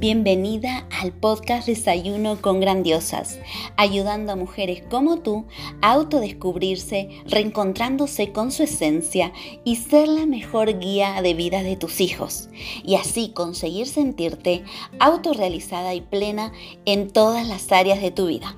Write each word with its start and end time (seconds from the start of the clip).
Bienvenida 0.00 0.86
al 0.98 1.12
podcast 1.12 1.66
Desayuno 1.66 2.40
con 2.40 2.58
Grandiosas, 2.58 3.38
ayudando 3.76 4.32
a 4.32 4.36
mujeres 4.36 4.82
como 4.88 5.18
tú 5.18 5.44
a 5.82 5.92
autodescubrirse, 5.92 7.10
reencontrándose 7.26 8.32
con 8.32 8.50
su 8.50 8.62
esencia 8.62 9.30
y 9.62 9.76
ser 9.76 10.08
la 10.08 10.24
mejor 10.24 10.78
guía 10.78 11.20
de 11.20 11.34
vida 11.34 11.62
de 11.62 11.76
tus 11.76 12.00
hijos, 12.00 12.48
y 12.82 12.94
así 12.94 13.32
conseguir 13.34 13.86
sentirte 13.86 14.64
autorrealizada 15.00 15.92
y 15.92 16.00
plena 16.00 16.50
en 16.86 17.10
todas 17.10 17.46
las 17.46 17.70
áreas 17.70 18.00
de 18.00 18.10
tu 18.10 18.28
vida. 18.28 18.56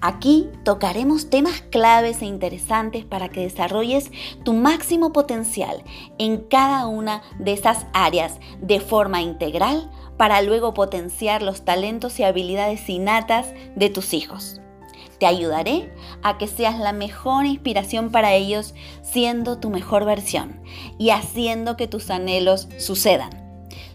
Aquí 0.00 0.48
tocaremos 0.64 1.28
temas 1.28 1.62
claves 1.62 2.22
e 2.22 2.26
interesantes 2.26 3.04
para 3.04 3.30
que 3.30 3.40
desarrolles 3.40 4.12
tu 4.44 4.52
máximo 4.52 5.12
potencial 5.12 5.82
en 6.18 6.36
cada 6.36 6.86
una 6.86 7.22
de 7.40 7.54
esas 7.54 7.86
áreas 7.94 8.38
de 8.60 8.78
forma 8.78 9.22
integral 9.22 9.90
para 10.18 10.42
luego 10.42 10.74
potenciar 10.74 11.42
los 11.42 11.64
talentos 11.64 12.20
y 12.20 12.24
habilidades 12.24 12.86
innatas 12.90 13.54
de 13.74 13.88
tus 13.88 14.12
hijos. 14.12 14.60
Te 15.18 15.26
ayudaré 15.26 15.92
a 16.22 16.38
que 16.38 16.46
seas 16.46 16.78
la 16.78 16.92
mejor 16.92 17.46
inspiración 17.46 18.10
para 18.10 18.34
ellos 18.34 18.74
siendo 19.02 19.58
tu 19.58 19.70
mejor 19.70 20.04
versión 20.04 20.60
y 20.98 21.10
haciendo 21.10 21.76
que 21.76 21.88
tus 21.88 22.10
anhelos 22.10 22.68
sucedan. 22.78 23.30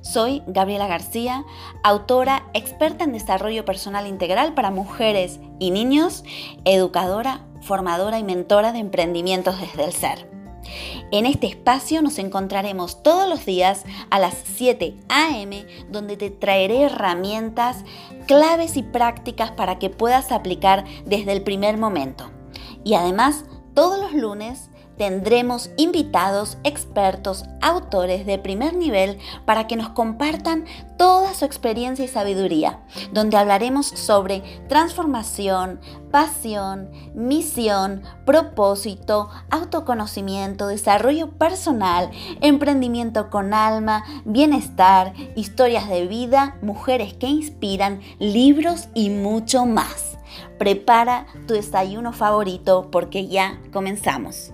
Soy 0.01 0.43
Gabriela 0.47 0.87
García, 0.87 1.45
autora 1.81 2.49
experta 2.53 3.05
en 3.05 3.13
desarrollo 3.13 3.63
personal 3.63 4.05
integral 4.05 4.53
para 4.53 4.69
mujeres 4.69 5.39
y 5.59 5.71
niños, 5.71 6.25
educadora, 6.65 7.45
formadora 7.61 8.19
y 8.19 8.23
mentora 8.23 8.73
de 8.73 8.79
emprendimientos 8.79 9.59
desde 9.61 9.85
el 9.85 9.93
ser. 9.93 10.29
En 11.13 11.27
este 11.27 11.45
espacio 11.45 12.01
nos 12.01 12.17
encontraremos 12.17 13.03
todos 13.03 13.29
los 13.29 13.45
días 13.45 13.83
a 14.09 14.17
las 14.17 14.33
7 14.55 14.95
a.m. 15.09 15.63
donde 15.91 16.17
te 16.17 16.31
traeré 16.31 16.85
herramientas, 16.85 17.85
claves 18.25 18.77
y 18.77 18.81
prácticas 18.81 19.51
para 19.51 19.77
que 19.77 19.91
puedas 19.91 20.31
aplicar 20.31 20.85
desde 21.05 21.33
el 21.33 21.43
primer 21.43 21.77
momento. 21.77 22.31
Y 22.83 22.95
además, 22.95 23.45
todos 23.75 23.99
los 24.01 24.13
lunes 24.13 24.71
tendremos 24.97 25.69
invitados, 25.77 26.57
expertos, 26.63 27.45
autores 27.61 28.25
de 28.25 28.37
primer 28.37 28.75
nivel 28.75 29.17
para 29.45 29.67
que 29.67 29.75
nos 29.75 29.89
compartan 29.89 30.65
toda 30.97 31.33
su 31.33 31.45
experiencia 31.45 32.05
y 32.05 32.07
sabiduría, 32.07 32.79
donde 33.11 33.37
hablaremos 33.37 33.87
sobre 33.87 34.41
transformación, 34.69 35.79
pasión, 36.11 36.91
misión, 37.13 38.03
propósito, 38.25 39.29
autoconocimiento, 39.49 40.67
desarrollo 40.67 41.31
personal, 41.31 42.11
emprendimiento 42.41 43.29
con 43.29 43.53
alma, 43.53 44.03
bienestar, 44.25 45.13
historias 45.35 45.89
de 45.89 46.07
vida, 46.07 46.57
mujeres 46.61 47.13
que 47.13 47.27
inspiran, 47.27 48.01
libros 48.19 48.87
y 48.93 49.09
mucho 49.09 49.65
más. 49.65 50.17
Prepara 50.57 51.25
tu 51.47 51.53
desayuno 51.53 52.13
favorito 52.13 52.89
porque 52.91 53.27
ya 53.27 53.59
comenzamos. 53.71 54.53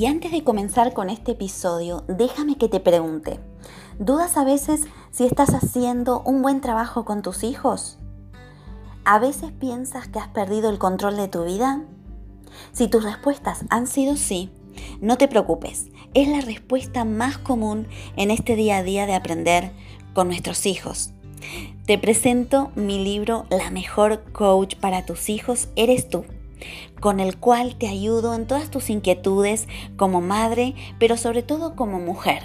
Y 0.00 0.06
antes 0.06 0.32
de 0.32 0.42
comenzar 0.42 0.94
con 0.94 1.10
este 1.10 1.32
episodio, 1.32 2.04
déjame 2.08 2.56
que 2.56 2.70
te 2.70 2.80
pregunte, 2.80 3.38
¿dudas 3.98 4.38
a 4.38 4.44
veces 4.44 4.86
si 5.10 5.26
estás 5.26 5.50
haciendo 5.50 6.22
un 6.24 6.40
buen 6.40 6.62
trabajo 6.62 7.04
con 7.04 7.20
tus 7.20 7.44
hijos? 7.44 7.98
¿A 9.04 9.18
veces 9.18 9.52
piensas 9.52 10.08
que 10.08 10.18
has 10.18 10.28
perdido 10.28 10.70
el 10.70 10.78
control 10.78 11.18
de 11.18 11.28
tu 11.28 11.44
vida? 11.44 11.82
Si 12.72 12.88
tus 12.88 13.04
respuestas 13.04 13.66
han 13.68 13.86
sido 13.86 14.16
sí, 14.16 14.50
no 15.02 15.18
te 15.18 15.28
preocupes, 15.28 15.88
es 16.14 16.28
la 16.28 16.40
respuesta 16.40 17.04
más 17.04 17.36
común 17.36 17.86
en 18.16 18.30
este 18.30 18.56
día 18.56 18.78
a 18.78 18.82
día 18.82 19.04
de 19.04 19.14
aprender 19.14 19.72
con 20.14 20.28
nuestros 20.28 20.64
hijos. 20.64 21.12
Te 21.90 21.98
presento 21.98 22.70
mi 22.76 23.02
libro 23.02 23.46
La 23.50 23.72
mejor 23.72 24.22
coach 24.30 24.76
para 24.76 25.04
tus 25.04 25.28
hijos 25.28 25.66
eres 25.74 26.08
tú 26.08 26.24
con 27.00 27.18
el 27.18 27.36
cual 27.36 27.74
te 27.74 27.88
ayudo 27.88 28.32
en 28.36 28.46
todas 28.46 28.70
tus 28.70 28.90
inquietudes 28.90 29.66
como 29.96 30.20
madre, 30.20 30.76
pero 31.00 31.16
sobre 31.16 31.42
todo 31.42 31.74
como 31.74 31.98
mujer 31.98 32.44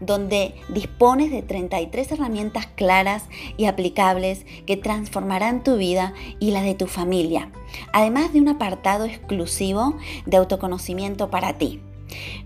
donde 0.00 0.56
dispones 0.70 1.30
de 1.30 1.42
33 1.42 2.10
herramientas 2.10 2.66
claras 2.66 3.26
y 3.56 3.66
aplicables 3.66 4.44
que 4.66 4.76
transformarán 4.76 5.62
tu 5.62 5.76
vida 5.76 6.12
y 6.40 6.50
la 6.50 6.62
de 6.62 6.74
tu 6.74 6.88
familia, 6.88 7.52
además 7.92 8.32
de 8.32 8.40
un 8.40 8.48
apartado 8.48 9.04
exclusivo 9.04 9.94
de 10.26 10.36
autoconocimiento 10.36 11.30
para 11.30 11.58
ti. 11.58 11.80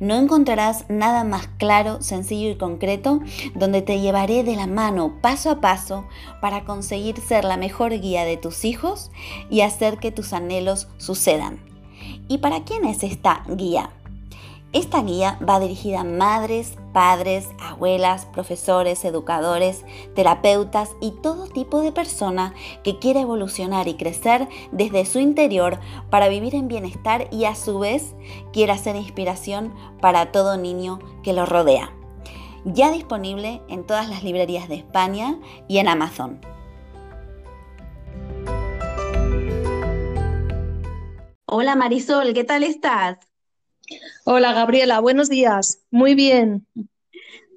No 0.01 0.17
encontrarás 0.17 0.85
nada 0.89 1.25
más 1.25 1.49
claro, 1.59 2.03
sencillo 2.03 2.51
y 2.51 2.57
concreto 2.57 3.21
donde 3.55 3.83
te 3.83 4.01
llevaré 4.01 4.45
de 4.45 4.57
la 4.57 4.67
mano 4.67 5.21
paso 5.21 5.51
a 5.51 5.61
paso 5.61 6.07
para 6.41 6.65
conseguir 6.65 7.21
ser 7.21 7.45
la 7.45 7.57
mejor 7.57 7.99
guía 8.01 8.25
de 8.25 8.37
tus 8.37 8.65
hijos 8.65 9.11
y 9.51 9.61
hacer 9.63 9.99
que 9.99 10.13
tus 10.13 10.33
anhelos 10.33 10.89
sucedan. 10.99 11.59
¿Y 12.29 12.39
para 12.39 12.65
quién 12.65 12.85
es 12.85 13.03
esta 13.03 13.45
guía? 13.49 13.91
Esta 14.73 15.03
guía 15.03 15.39
va 15.49 15.61
dirigida 15.61 16.01
a 16.01 16.05
madres, 16.05 16.75
padres, 16.95 17.51
abuelas, 17.59 18.25
profesores, 18.25 19.05
educadores, 19.05 19.85
terapeutas 20.15 20.93
y 21.01 21.11
todo 21.11 21.49
tipo 21.49 21.83
de 21.83 21.93
persona 21.93 22.55
que 22.83 22.99
quiera 22.99 23.21
evolucionar 23.21 23.89
y 23.89 23.95
crecer 23.95 24.49
desde 24.73 25.05
su 25.05 25.19
interior 25.19 25.79
para 26.09 26.29
vivir 26.29 26.55
en 26.55 26.69
bienestar 26.69 27.29
y 27.31 27.45
a 27.45 27.57
su 27.57 27.81
vez 27.81 28.15
quiera 28.55 28.79
ser 28.79 28.97
inspiración 28.97 29.75
para 30.01 30.33
todo 30.33 30.57
niño 30.57 31.01
que 31.23 31.35
lo 31.35 31.45
rodea. 31.45 31.93
Ya 32.65 32.91
disponible 32.93 33.61
en 33.69 33.85
todas 33.85 34.09
las 34.09 34.23
librerías 34.23 34.69
de 34.69 34.77
España 34.77 35.39
y 35.69 35.79
en 35.79 35.89
Amazon. 35.89 36.41
Hola 41.47 41.77
Marisol, 41.77 42.33
¿qué 42.35 42.45
tal 42.45 42.63
estás? 42.63 43.34
Hola 44.25 44.53
Gabriela, 44.53 45.01
buenos 45.01 45.29
días. 45.29 45.81
Muy 45.91 46.15
bien. 46.15 46.67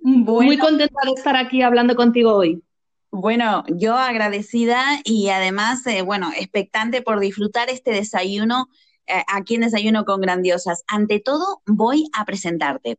Muy 0.02 0.58
contenta 0.58 1.00
de 1.06 1.12
estar 1.12 1.36
aquí 1.36 1.62
hablando 1.62 1.96
contigo 1.96 2.34
hoy. 2.34 2.64
Bueno, 3.12 3.64
yo 3.68 3.96
agradecida 3.96 5.00
y 5.04 5.30
además, 5.30 5.86
eh, 5.88 6.02
bueno, 6.02 6.32
expectante 6.38 7.02
por 7.02 7.20
disfrutar 7.20 7.70
este 7.70 7.92
desayuno 7.92 8.70
eh, 9.08 9.24
aquí 9.28 9.56
en 9.56 9.62
Desayuno 9.62 10.06
con 10.06 10.22
Grandiosas. 10.22 10.84
Ante 10.88 11.20
todo, 11.20 11.62
voy 11.66 12.10
a 12.14 12.26
presentarte. 12.26 12.98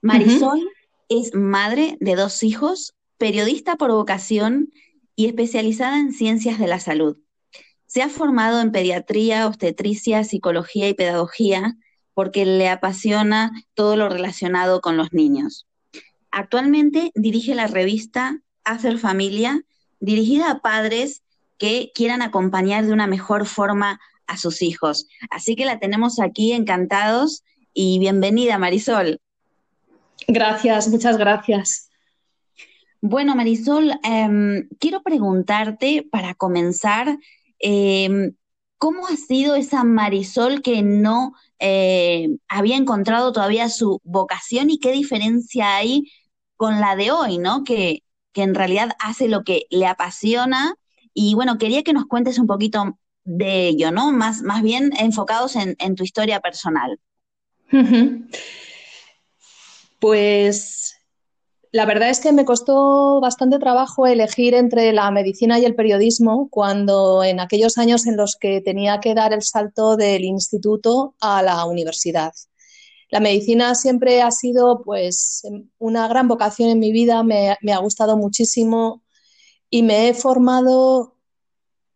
Marisol 0.00 0.68
es 1.08 1.34
madre 1.34 1.96
de 2.00 2.16
dos 2.16 2.42
hijos, 2.42 2.94
periodista 3.16 3.76
por 3.76 3.90
vocación 3.90 4.72
y 5.16 5.26
especializada 5.26 5.98
en 5.98 6.12
ciencias 6.12 6.58
de 6.58 6.66
la 6.66 6.80
salud. 6.80 7.18
Se 7.88 8.02
ha 8.02 8.08
formado 8.08 8.60
en 8.60 8.70
pediatría, 8.70 9.46
obstetricia, 9.46 10.22
psicología 10.22 10.88
y 10.88 10.94
pedagogía 10.94 11.76
porque 12.14 12.44
le 12.44 12.68
apasiona 12.68 13.50
todo 13.74 13.96
lo 13.96 14.08
relacionado 14.08 14.80
con 14.80 14.96
los 14.96 15.12
niños. 15.12 15.66
Actualmente 16.30 17.10
dirige 17.14 17.54
la 17.54 17.66
revista 17.66 18.40
Hacer 18.62 18.98
Familia, 18.98 19.62
dirigida 20.00 20.50
a 20.50 20.60
padres 20.60 21.22
que 21.56 21.90
quieran 21.94 22.22
acompañar 22.22 22.84
de 22.84 22.92
una 22.92 23.06
mejor 23.06 23.46
forma 23.46 24.00
a 24.26 24.36
sus 24.36 24.60
hijos. 24.62 25.08
Así 25.30 25.56
que 25.56 25.64
la 25.64 25.78
tenemos 25.78 26.20
aquí 26.20 26.52
encantados 26.52 27.42
y 27.72 27.98
bienvenida, 27.98 28.58
Marisol. 28.58 29.20
Gracias, 30.26 30.88
muchas 30.88 31.16
gracias. 31.16 31.88
Bueno, 33.00 33.34
Marisol, 33.34 33.92
em, 34.02 34.68
quiero 34.78 35.02
preguntarte 35.02 36.06
para 36.10 36.34
comenzar 36.34 37.18
Em, 37.58 38.34
¿Cómo 38.78 39.08
ha 39.08 39.16
sido 39.16 39.56
esa 39.56 39.82
Marisol 39.82 40.62
que 40.62 40.82
no 40.82 41.32
eh, 41.58 42.28
había 42.48 42.76
encontrado 42.76 43.32
todavía 43.32 43.68
su 43.68 44.00
vocación 44.04 44.70
y 44.70 44.78
qué 44.78 44.92
diferencia 44.92 45.76
hay 45.76 46.12
con 46.56 46.80
la 46.80 46.94
de 46.94 47.10
hoy, 47.10 47.38
¿no? 47.38 47.64
Que, 47.64 48.04
que 48.32 48.42
en 48.42 48.54
realidad 48.54 48.90
hace 49.00 49.26
lo 49.26 49.42
que 49.42 49.66
le 49.70 49.86
apasiona. 49.86 50.76
Y 51.12 51.34
bueno, 51.34 51.58
quería 51.58 51.82
que 51.82 51.92
nos 51.92 52.06
cuentes 52.06 52.38
un 52.38 52.46
poquito 52.46 52.98
de 53.24 53.66
ello, 53.66 53.90
¿no? 53.90 54.12
Más, 54.12 54.42
más 54.42 54.62
bien 54.62 54.92
enfocados 54.96 55.56
en, 55.56 55.74
en 55.80 55.96
tu 55.96 56.04
historia 56.04 56.38
personal. 56.38 57.00
Pues 59.98 60.97
la 61.72 61.84
verdad 61.84 62.10
es 62.10 62.20
que 62.20 62.32
me 62.32 62.44
costó 62.44 63.20
bastante 63.20 63.58
trabajo 63.58 64.06
elegir 64.06 64.54
entre 64.54 64.92
la 64.92 65.10
medicina 65.10 65.58
y 65.58 65.64
el 65.64 65.74
periodismo 65.74 66.48
cuando 66.50 67.22
en 67.22 67.40
aquellos 67.40 67.78
años 67.78 68.06
en 68.06 68.16
los 68.16 68.36
que 68.36 68.60
tenía 68.60 69.00
que 69.00 69.14
dar 69.14 69.32
el 69.32 69.42
salto 69.42 69.96
del 69.96 70.24
instituto 70.24 71.14
a 71.20 71.42
la 71.42 71.64
universidad. 71.64 72.32
La 73.10 73.20
medicina 73.20 73.74
siempre 73.74 74.22
ha 74.22 74.30
sido 74.30 74.82
pues 74.82 75.42
una 75.78 76.08
gran 76.08 76.28
vocación 76.28 76.70
en 76.70 76.78
mi 76.78 76.92
vida, 76.92 77.22
me, 77.22 77.56
me 77.62 77.72
ha 77.72 77.78
gustado 77.78 78.16
muchísimo 78.16 79.02
y 79.70 79.82
me 79.82 80.08
he 80.08 80.14
formado 80.14 81.16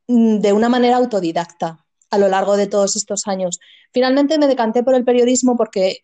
mm, 0.08 0.38
de 0.38 0.52
una 0.52 0.68
manera 0.68 0.96
autodidacta. 0.96 1.78
a 2.10 2.18
lo 2.18 2.28
largo 2.28 2.58
de 2.58 2.66
todos 2.66 2.94
estos 2.96 3.26
años. 3.26 3.58
Finalmente 3.90 4.36
me 4.36 4.46
decanté 4.46 4.82
por 4.82 4.94
el 4.94 5.02
periodismo 5.02 5.56
porque 5.56 6.00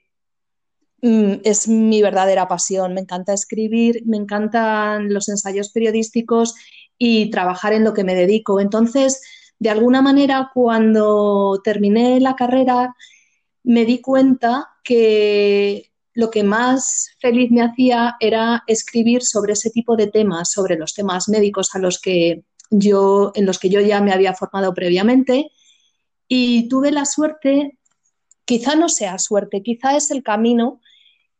es 1.00 1.68
mi 1.68 2.02
verdadera 2.02 2.48
pasión. 2.48 2.94
Me 2.94 3.02
encanta 3.02 3.32
escribir, 3.32 4.02
me 4.06 4.16
encantan 4.16 5.12
los 5.12 5.28
ensayos 5.28 5.70
periodísticos 5.70 6.54
y 6.96 7.30
trabajar 7.30 7.72
en 7.72 7.84
lo 7.84 7.94
que 7.94 8.04
me 8.04 8.14
dedico. 8.14 8.60
Entonces, 8.60 9.22
de 9.58 9.70
alguna 9.70 10.02
manera, 10.02 10.50
cuando 10.52 11.60
terminé 11.62 12.20
la 12.20 12.36
carrera, 12.36 12.94
me 13.62 13.84
di 13.84 14.00
cuenta 14.00 14.68
que 14.82 15.92
lo 16.14 16.30
que 16.30 16.42
más 16.42 17.10
feliz 17.20 17.50
me 17.50 17.62
hacía 17.62 18.16
era 18.18 18.64
escribir 18.66 19.22
sobre 19.22 19.52
ese 19.52 19.70
tipo 19.70 19.94
de 19.96 20.08
temas, 20.08 20.50
sobre 20.50 20.76
los 20.76 20.94
temas 20.94 21.28
médicos 21.28 21.74
a 21.74 21.78
los 21.78 22.00
que 22.00 22.42
yo, 22.70 23.30
en 23.34 23.46
los 23.46 23.58
que 23.58 23.68
yo 23.68 23.80
ya 23.80 24.00
me 24.00 24.12
había 24.12 24.34
formado 24.34 24.74
previamente. 24.74 25.52
Y 26.26 26.68
tuve 26.68 26.90
la 26.90 27.04
suerte, 27.04 27.78
quizá 28.44 28.74
no 28.74 28.88
sea 28.88 29.18
suerte, 29.18 29.62
quizá 29.62 29.96
es 29.96 30.10
el 30.10 30.22
camino 30.22 30.80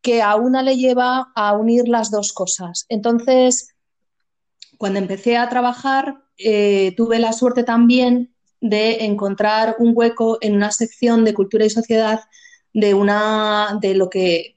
que 0.02 0.22
a 0.22 0.36
una 0.36 0.62
le 0.62 0.76
lleva 0.76 1.32
a 1.34 1.52
unir 1.54 1.88
las 1.88 2.10
dos 2.10 2.32
cosas. 2.32 2.86
Entonces, 2.88 3.74
cuando 4.78 4.98
empecé 4.98 5.36
a 5.36 5.48
trabajar, 5.48 6.22
eh, 6.38 6.94
tuve 6.96 7.18
la 7.18 7.32
suerte 7.32 7.64
también 7.64 8.34
de 8.60 9.04
encontrar 9.04 9.76
un 9.78 9.92
hueco 9.94 10.38
en 10.40 10.54
una 10.54 10.70
sección 10.70 11.24
de 11.24 11.34
cultura 11.34 11.64
y 11.64 11.70
sociedad 11.70 12.20
de, 12.72 12.94
una, 12.94 13.78
de 13.80 13.94
lo 13.94 14.08
que 14.08 14.56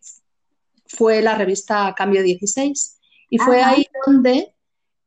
fue 0.86 1.22
la 1.22 1.36
revista 1.36 1.94
Cambio 1.96 2.22
16. 2.24 3.00
Y 3.30 3.38
fue 3.38 3.64
ahí 3.64 3.86
donde 4.06 4.54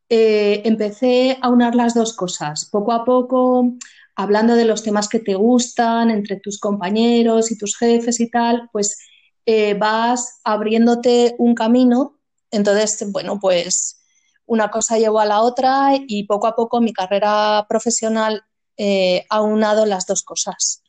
eh, 0.09 0.63
empecé 0.65 1.39
a 1.41 1.51
unir 1.51 1.75
las 1.75 1.95
dos 1.95 2.15
cosas. 2.15 2.65
Poco 2.65 2.93
a 2.93 3.05
poco, 3.05 3.75
hablando 4.17 4.55
de 4.55 4.65
los 4.65 4.83
temas 4.83 5.09
que 5.09 5.21
te 5.21 5.35
gustan 5.35 6.11
entre 6.11 6.41
tus 6.41 6.59
compañeros 6.59 7.51
y 7.51 7.59
tus 7.59 7.77
jefes 7.77 8.21
y 8.21 8.31
tal, 8.31 8.69
pues 8.73 8.99
eh, 9.47 9.75
vas 9.75 10.41
abriéndote 10.45 11.35
un 11.39 11.55
camino. 11.55 12.19
Entonces, 12.51 13.11
bueno, 13.11 13.39
pues 13.41 14.01
una 14.47 14.71
cosa 14.71 14.99
llevó 14.99 15.21
a 15.21 15.27
la 15.27 15.43
otra 15.43 15.93
y 15.95 16.25
poco 16.25 16.47
a 16.47 16.55
poco 16.55 16.81
mi 16.81 16.93
carrera 16.93 17.67
profesional 17.69 18.43
eh, 18.77 19.25
ha 19.31 19.43
unado 19.43 19.87
las 19.87 20.07
dos 20.07 20.23
cosas. 20.23 20.83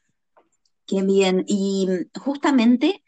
Qué 0.86 1.02
bien. 1.02 1.44
Y 1.48 1.88
justamente 2.20 3.04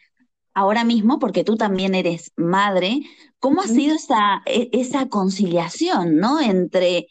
ahora 0.53 0.83
mismo, 0.83 1.19
porque 1.19 1.43
tú 1.43 1.55
también 1.55 1.93
eres 1.93 2.31
madre, 2.35 3.01
¿cómo 3.39 3.61
ha 3.61 3.67
sido 3.67 3.95
esa, 3.95 4.41
e, 4.45 4.69
esa 4.73 5.07
conciliación, 5.07 6.17
¿no? 6.17 6.41
Entre 6.41 7.07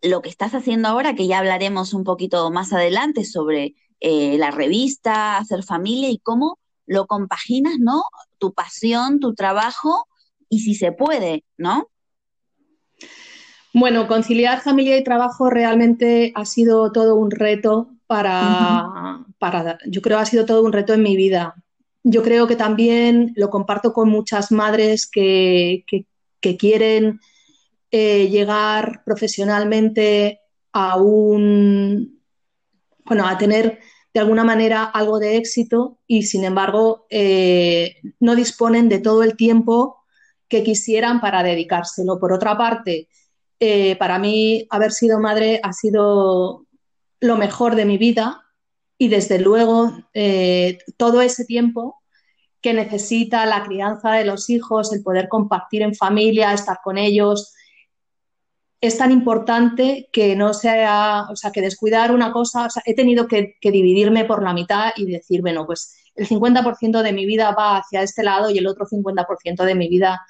lo 0.00 0.20
que 0.20 0.28
estás 0.28 0.54
haciendo 0.54 0.88
ahora, 0.88 1.14
que 1.14 1.28
ya 1.28 1.38
hablaremos 1.38 1.94
un 1.94 2.02
poquito 2.02 2.50
más 2.50 2.72
adelante 2.72 3.24
sobre 3.24 3.76
eh, 4.00 4.36
la 4.36 4.50
revista, 4.50 5.38
hacer 5.38 5.62
familia 5.62 6.10
y 6.10 6.18
cómo 6.18 6.58
lo 6.86 7.06
compaginas, 7.06 7.74
¿no? 7.78 8.02
Tu 8.38 8.52
pasión, 8.52 9.20
tu 9.20 9.34
trabajo 9.34 10.06
y 10.48 10.60
si 10.60 10.74
se 10.74 10.92
puede, 10.92 11.44
¿no? 11.56 11.88
Bueno, 13.74 14.06
conciliar 14.06 14.60
familia 14.60 14.98
y 14.98 15.04
trabajo 15.04 15.48
realmente 15.48 16.32
ha 16.34 16.44
sido 16.44 16.92
todo 16.92 17.14
un 17.14 17.30
reto 17.30 17.90
para, 18.06 19.24
para, 19.38 19.78
yo 19.86 20.02
creo 20.02 20.18
ha 20.18 20.26
sido 20.26 20.44
todo 20.44 20.62
un 20.62 20.72
reto 20.72 20.92
en 20.92 21.02
mi 21.02 21.16
vida. 21.16 21.54
Yo 22.04 22.22
creo 22.22 22.46
que 22.46 22.56
también 22.56 23.32
lo 23.34 23.48
comparto 23.48 23.94
con 23.94 24.10
muchas 24.10 24.52
madres 24.52 25.06
que, 25.06 25.84
quieren 26.58 27.20
eh, 27.90 28.28
llegar 28.28 29.02
profesionalmente 29.04 30.40
a 30.72 30.96
un, 30.96 32.20
bueno, 33.04 33.26
a 33.26 33.38
tener 33.38 33.78
de 34.14 34.20
alguna 34.20 34.44
manera 34.44 34.84
algo 34.84 35.18
de 35.18 35.36
éxito 35.36 35.98
y 36.06 36.24
sin 36.24 36.44
embargo 36.44 37.06
eh, 37.08 37.96
no 38.20 38.36
disponen 38.36 38.88
de 38.88 38.98
todo 38.98 39.22
el 39.22 39.36
tiempo 39.36 40.04
que 40.48 40.62
quisieran 40.62 41.20
para 41.20 41.42
dedicárselo. 41.42 42.20
Por 42.20 42.32
otra 42.32 42.58
parte, 42.58 43.08
eh, 43.58 43.96
para 43.96 44.18
mí 44.18 44.66
haber 44.70 44.92
sido 44.92 45.18
madre 45.18 45.60
ha 45.62 45.72
sido 45.72 46.66
lo 47.20 47.36
mejor 47.36 47.74
de 47.74 47.86
mi 47.86 47.96
vida 47.96 48.42
y 48.98 49.08
desde 49.08 49.38
luego 49.38 49.92
eh, 50.12 50.78
todo 50.96 51.22
ese 51.22 51.44
tiempo 51.44 52.02
que 52.60 52.74
necesita 52.74 53.46
la 53.46 53.64
crianza 53.64 54.12
de 54.12 54.24
los 54.24 54.50
hijos, 54.50 54.92
el 54.92 55.02
poder 55.02 55.28
compartir 55.28 55.82
en 55.82 55.94
familia, 55.94 56.52
estar 56.52 56.78
con 56.84 56.98
ellos, 56.98 57.54
es 58.82 58.98
tan 58.98 59.12
importante 59.12 60.08
que 60.12 60.34
no 60.34 60.52
sea, 60.52 61.28
o 61.30 61.36
sea, 61.36 61.52
que 61.52 61.60
descuidar 61.60 62.10
una 62.10 62.32
cosa, 62.32 62.66
o 62.66 62.70
sea, 62.70 62.82
he 62.84 62.96
tenido 62.96 63.28
que, 63.28 63.54
dividirme 63.62 64.24
por 64.24 64.42
la 64.42 64.52
mitad 64.52 64.90
y 64.96 65.06
decir, 65.06 65.40
bueno, 65.40 65.64
pues 65.64 65.94
el 66.16 66.26
50% 66.26 67.00
de 67.00 67.12
mi 67.12 67.24
vida 67.24 67.52
va 67.52 67.76
hacia 67.76 68.02
este 68.02 68.24
lado 68.24 68.50
y 68.50 68.58
el 68.58 68.66
otro 68.66 68.84
50% 68.84 69.64
de 69.64 69.74
mi 69.76 69.88
vida 69.88 70.20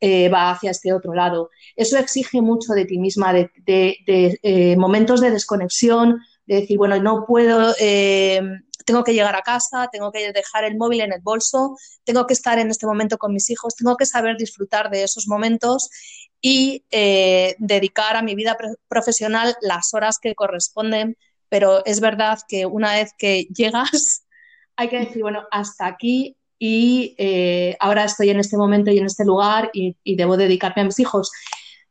eh, 0.00 0.28
va 0.28 0.52
hacia 0.52 0.70
este 0.70 0.92
otro 0.92 1.12
lado. 1.12 1.50
Eso 1.74 1.98
exige 1.98 2.40
mucho 2.40 2.72
de 2.72 2.84
ti 2.84 2.98
misma, 2.98 3.32
de, 3.32 3.50
eh, 3.66 4.76
momentos 4.76 5.20
de 5.20 5.32
desconexión, 5.32 6.20
de 6.46 6.60
decir, 6.60 6.78
bueno, 6.78 7.02
no 7.02 7.26
puedo, 7.26 7.74
eh, 7.80 8.40
tengo 8.86 9.02
que 9.02 9.12
llegar 9.12 9.34
a 9.34 9.42
casa, 9.42 9.88
tengo 9.90 10.12
que 10.12 10.32
dejar 10.32 10.62
el 10.62 10.76
móvil 10.76 11.00
en 11.00 11.12
el 11.12 11.20
bolso, 11.20 11.76
tengo 12.04 12.28
que 12.28 12.34
estar 12.34 12.60
en 12.60 12.70
este 12.70 12.86
momento 12.86 13.18
con 13.18 13.32
mis 13.32 13.50
hijos, 13.50 13.74
tengo 13.74 13.96
que 13.96 14.06
saber 14.06 14.36
disfrutar 14.36 14.88
de 14.88 15.02
esos 15.02 15.26
momentos 15.26 15.90
y 16.40 16.84
eh, 16.90 17.56
dedicar 17.58 18.16
a 18.16 18.22
mi 18.22 18.34
vida 18.34 18.56
profesional 18.88 19.56
las 19.60 19.92
horas 19.94 20.18
que 20.20 20.34
corresponden. 20.34 21.16
Pero 21.48 21.84
es 21.86 22.00
verdad 22.00 22.38
que 22.46 22.66
una 22.66 22.92
vez 22.94 23.12
que 23.18 23.46
llegas, 23.54 24.24
hay 24.76 24.88
que 24.88 25.00
decir, 25.00 25.22
bueno, 25.22 25.44
hasta 25.50 25.86
aquí 25.86 26.36
y 26.58 27.14
eh, 27.18 27.76
ahora 27.80 28.04
estoy 28.04 28.30
en 28.30 28.40
este 28.40 28.56
momento 28.56 28.90
y 28.90 28.98
en 28.98 29.06
este 29.06 29.24
lugar 29.24 29.70
y, 29.72 29.96
y, 30.02 30.16
debo 30.16 30.36
dedicarme 30.36 30.82
a 30.82 30.84
mis 30.86 30.98
hijos. 30.98 31.30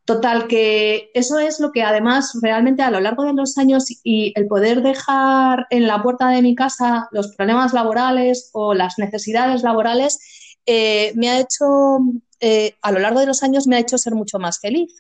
Total, 0.04 0.48
que 0.48 1.10
eso 1.14 1.40
es 1.40 1.60
lo 1.60 1.72
que 1.72 1.84
además 1.84 2.38
realmente 2.42 2.82
a 2.82 2.92
lo 2.92 3.02
largo 3.02 3.24
de 3.24 3.34
los 3.34 3.58
años 3.58 3.86
y 4.04 4.32
el 4.36 4.48
poder 4.48 4.82
dejar 4.82 5.68
en 5.70 5.86
la 5.86 6.02
puerta 6.02 6.30
de 6.30 6.42
mi 6.42 6.56
casa 6.56 7.10
los 7.12 7.36
problemas 7.36 7.74
laborales 7.74 8.50
o 8.54 8.74
las 8.74 8.98
necesidades 8.98 9.64
laborales 9.64 10.20
eh, 10.68 11.14
me 11.16 11.30
ha 11.30 11.40
hecho, 11.40 12.00
eh, 12.40 12.76
a 12.84 12.92
lo 12.92 13.00
largo 13.00 13.20
de 13.20 13.26
los 13.26 13.42
años 13.42 13.66
me 13.66 13.78
ha 13.78 13.80
hecho 13.80 13.98
ser 13.98 14.14
mucho 14.14 14.38
más 14.38 14.60
feliz. 14.60 14.94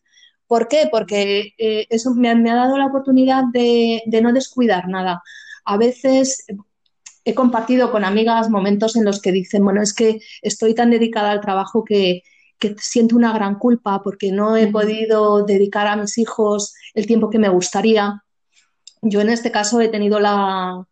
¿Por 0.47 0.67
qué? 0.67 0.87
Porque 0.91 1.53
eh, 1.57 1.85
eso 1.89 2.15
me 2.15 2.29
ha, 2.29 2.55
dado 2.55 2.77
la 2.77 2.87
oportunidad 2.87 3.43
de, 3.53 4.01
de 4.05 4.21
no 4.21 4.33
descuidar 4.33 4.87
nada. 4.87 5.21
A 5.65 5.77
veces 5.77 6.45
he 7.25 7.35
compartido 7.35 7.91
con 7.91 8.05
amigas 8.05 8.49
momentos 8.49 8.95
en 8.95 9.05
los 9.05 9.21
que 9.21 9.31
dicen, 9.31 9.63
bueno, 9.63 9.81
es 9.81 9.93
que 9.93 10.19
estoy 10.41 10.73
tan 10.73 10.89
dedicada 10.89 11.31
al 11.31 11.41
trabajo 11.41 11.83
que, 11.83 12.23
que 12.59 12.75
siento 12.79 13.15
una 13.15 13.33
gran 13.33 13.55
culpa 13.55 14.01
porque 14.03 14.31
no 14.31 14.57
he 14.57 14.67
podido 14.67 15.43
dedicar 15.45 15.87
a 15.87 15.95
mis 15.95 16.17
hijos 16.17 16.73
el 16.93 17.05
tiempo 17.05 17.29
que 17.29 17.39
me 17.39 17.49
gustaría. 17.49 18.23
Yo 19.01 19.21
en 19.21 19.29
este 19.29 19.51
caso 19.51 19.79
he 19.81 19.89
tenido 19.89 20.19
la, 20.19 20.85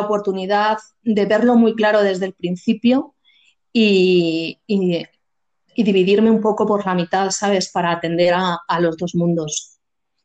oportunidad 0.00 0.78
de 1.02 1.26
verlo 1.26 1.56
muy 1.56 1.74
claro 1.74 2.02
desde 2.02 2.26
el 2.26 2.32
principio 2.32 3.13
y, 3.74 4.58
dividirme 5.76 6.30
un 6.30 6.40
poco 6.40 6.66
por 6.66 6.86
la 6.86 6.94
mitad, 6.94 7.30
¿sabes? 7.30 7.70
Para 7.70 7.90
atender 7.90 8.32
a, 8.32 8.58
a 8.66 8.80
los 8.80 8.96
dos 8.96 9.14
mundos. 9.14 9.78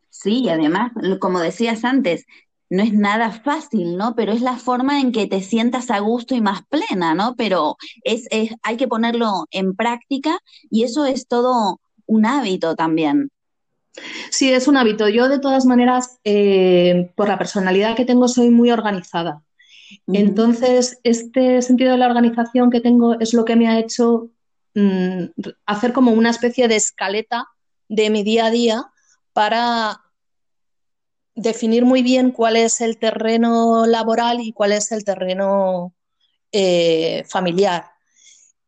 Sí, 0.10 0.48
además, 0.48 0.92
como 1.20 1.40
decías 1.40 1.84
antes, 1.84 2.26
no 2.70 2.84
es 2.84 2.94
nada 2.94 3.32
fácil, 3.32 3.98
¿no? 3.98 4.16
Pero 4.16 4.32
es 4.32 4.42
la 4.42 4.58
forma 4.58 5.00
en 5.00 5.12
que 5.12 5.28
te 5.28 5.42
sientas 5.42 5.90
a 5.90 6.00
gusto 6.00 6.36
y 6.36 6.42
más 6.42 6.62
plena, 6.68 7.16
¿no? 7.16 7.36
Pero 7.36 7.78
es, 8.04 8.28
hay 8.62 8.78
que 8.78 8.88
ponerlo 8.88 9.48
en 9.52 9.76
práctica 9.76 10.40
y 10.70 10.84
eso 10.84 11.06
es 11.06 11.28
todo 11.28 11.82
un 12.06 12.26
hábito 12.26 12.76
también. 12.76 13.32
Sí, 14.30 14.54
es 14.54 14.68
un 14.68 14.78
hábito. 14.78 15.10
Yo 15.10 15.28
de 15.28 15.40
todas 15.40 15.66
maneras, 15.66 16.20
eh, 16.24 17.12
por 17.16 17.28
la 17.28 17.40
personalidad 17.40 17.96
que 17.96 18.06
tengo, 18.06 18.28
soy 18.28 18.50
muy 18.50 18.72
organizada. 18.72 19.42
Entonces, 20.08 21.00
este 21.04 21.62
sentido 21.62 21.92
de 21.92 21.98
la 21.98 22.08
organización 22.08 22.70
que 22.70 22.82
tengo 22.82 23.20
es 23.20 23.34
lo 23.34 23.46
que 23.46 23.56
me 23.56 23.68
ha 23.68 23.80
hecho 23.80 24.30
mm, 24.76 25.26
hacer 25.66 25.94
como 25.94 26.12
una 26.12 26.30
especie 26.30 26.68
de 26.68 26.76
escaleta 26.76 27.48
de 27.88 28.10
mi 28.10 28.24
día 28.24 28.48
a 28.48 28.52
día 28.52 28.86
para 29.34 30.02
definir 31.36 31.86
muy 31.86 32.02
bien 32.04 32.32
cuál 32.32 32.58
es 32.58 32.82
el 32.82 32.98
terreno 32.98 33.86
laboral 33.86 34.42
y 34.42 34.52
cuál 34.52 34.74
es 34.74 34.92
el 34.92 35.04
terreno 35.04 35.96
eh, 36.52 37.24
familiar. 37.28 37.86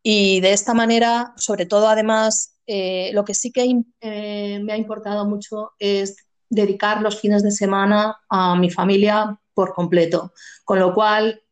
Y 0.03 0.39
de 0.41 0.53
esta 0.53 0.73
manera, 0.73 1.33
sobre 1.37 1.65
todo 1.65 1.87
además, 1.87 2.57
eh, 2.65 3.11
lo 3.13 3.25
que 3.25 3.33
sí 3.33 3.51
que 3.51 3.83
eh, 4.01 4.59
me 4.63 4.73
ha 4.73 4.77
importado 4.77 5.25
mucho 5.25 5.73
es 5.77 6.15
dedicar 6.49 7.01
los 7.01 7.19
fines 7.19 7.43
de 7.43 7.51
semana 7.51 8.17
a 8.29 8.55
mi 8.55 8.69
familia 8.69 9.40
por 9.53 9.73
completo. 9.73 10.33
Con 10.63 10.79
lo 10.79 10.93
cual, 10.93 11.43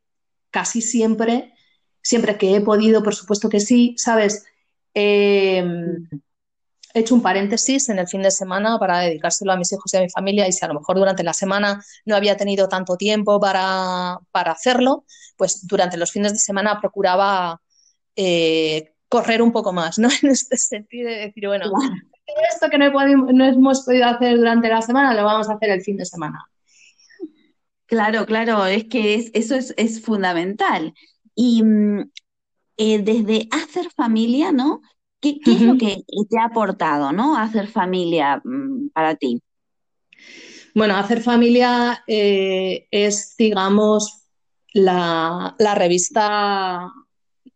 casi 0.51 0.81
siempre, 0.81 1.53
siempre 2.01 2.37
que 2.37 2.55
he 2.55 2.61
podido, 2.61 3.03
por 3.03 3.15
supuesto 3.15 3.49
que 3.49 3.59
sí, 3.59 3.95
sabes, 3.97 4.45
he 4.93 5.63
hecho 6.93 7.15
un 7.15 7.21
paréntesis 7.21 7.89
en 7.89 7.99
el 7.99 8.07
fin 8.07 8.21
de 8.21 8.31
semana 8.31 8.79
para 8.79 8.99
dedicárselo 8.99 9.51
a 9.51 9.57
mis 9.57 9.71
hijos 9.71 9.93
y 9.93 9.97
a 9.97 10.01
mi 10.01 10.09
familia 10.09 10.47
y 10.47 10.51
si 10.51 10.63
a 10.65 10.67
lo 10.67 10.75
mejor 10.75 10.97
durante 10.97 11.23
la 11.23 11.33
semana 11.33 11.83
no 12.05 12.15
había 12.15 12.35
tenido 12.35 12.67
tanto 12.67 12.97
tiempo 12.97 13.39
para, 13.39 14.19
hacerlo, 14.33 15.05
pues 15.37 15.67
durante 15.67 15.97
los 15.97 16.11
fines 16.11 16.33
de 16.33 16.39
semana 16.39 16.79
procuraba 16.79 17.61
eh, 18.15 18.93
correr 19.07 19.41
un 19.41 19.51
poco 19.51 19.71
más, 19.73 19.99
¿no? 19.99 20.09
En 20.23 20.29
este 20.29 20.57
sentido 20.57 21.09
de 21.09 21.17
decir, 21.17 21.47
bueno, 21.47 21.65
esto 22.51 22.69
que 22.69 22.77
no, 22.77 22.89
no 22.89 23.45
hemos 23.45 23.85
podido 23.85 24.05
hacer 24.07 24.37
durante 24.37 24.69
la 24.69 24.81
semana 24.81 25.13
lo 25.13 25.23
vamos 25.23 25.49
a 25.49 25.53
hacer 25.53 25.69
el 25.69 25.81
fin 25.81 25.97
de 25.97 26.05
semana. 26.05 26.49
Claro, 27.89 28.27
claro, 28.27 28.67
es 28.67 28.85
que 28.85 29.31
eso 29.33 29.55
es, 29.55 30.01
fundamental. 30.01 30.93
Y 31.33 31.63
mm, 31.63 32.11
eh, 32.77 32.99
desde 32.99 33.47
hacer 33.51 33.89
familia, 33.89 34.51
¿no? 34.51 34.81
¿Qué, 35.19 35.39
es 35.43 35.61
lo 35.61 35.75
que 35.77 36.03
te 36.29 36.39
ha 36.39 36.45
aportado, 36.45 37.11
¿no? 37.11 37.35
Hacer 37.35 37.67
familia 37.67 38.41
mm, 38.45 38.89
para 38.89 39.15
ti. 39.15 39.41
Bueno, 40.75 40.95
hacer 40.97 41.21
familia 41.21 42.03
eh, 42.05 42.87
es, 42.91 43.35
digamos, 43.35 44.27
la, 44.73 45.55
revista 45.75 46.91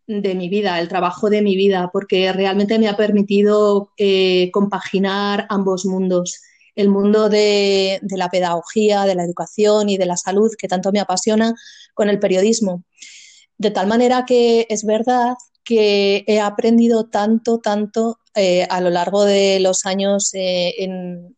de 0.07 0.33
mi 0.33 0.49
vida, 0.49 0.79
el 0.79 0.89
trabajo 0.89 1.29
de 1.29 1.43
mi 1.43 1.55
vida, 1.55 1.91
porque 1.93 2.33
realmente 2.33 2.79
me 2.79 2.87
ha 2.89 2.97
permitido 2.97 3.91
eh, 3.97 4.49
compaginar 4.51 5.45
ambos 5.49 5.85
mundos 5.85 6.41
el 6.75 6.89
mundo 6.89 7.29
de, 7.29 7.99
la 8.09 8.29
pedagogía, 8.29 9.03
de 9.05 9.15
la 9.15 9.23
educación 9.23 9.89
y 9.89 9.97
de 9.97 10.05
la 10.05 10.17
salud, 10.17 10.51
que 10.57 10.67
tanto 10.67 10.91
me 10.91 10.99
apasiona, 10.99 11.53
con 11.93 12.09
el 12.09 12.19
periodismo. 12.19 12.83
De 13.57 13.71
tal 13.71 13.87
manera 13.87 14.25
que 14.25 14.65
es 14.69 14.83
verdad 14.83 15.35
que 15.63 16.23
he 16.27 16.39
aprendido 16.39 17.09
tanto, 17.09 17.59
tanto 17.59 18.19
eh, 18.35 18.65
a 18.69 18.81
lo 18.81 18.89
largo 18.89 19.25
de 19.25 19.59
los 19.59 19.85
años 19.85 20.33
eh, 20.33 20.73
en, 20.79 21.35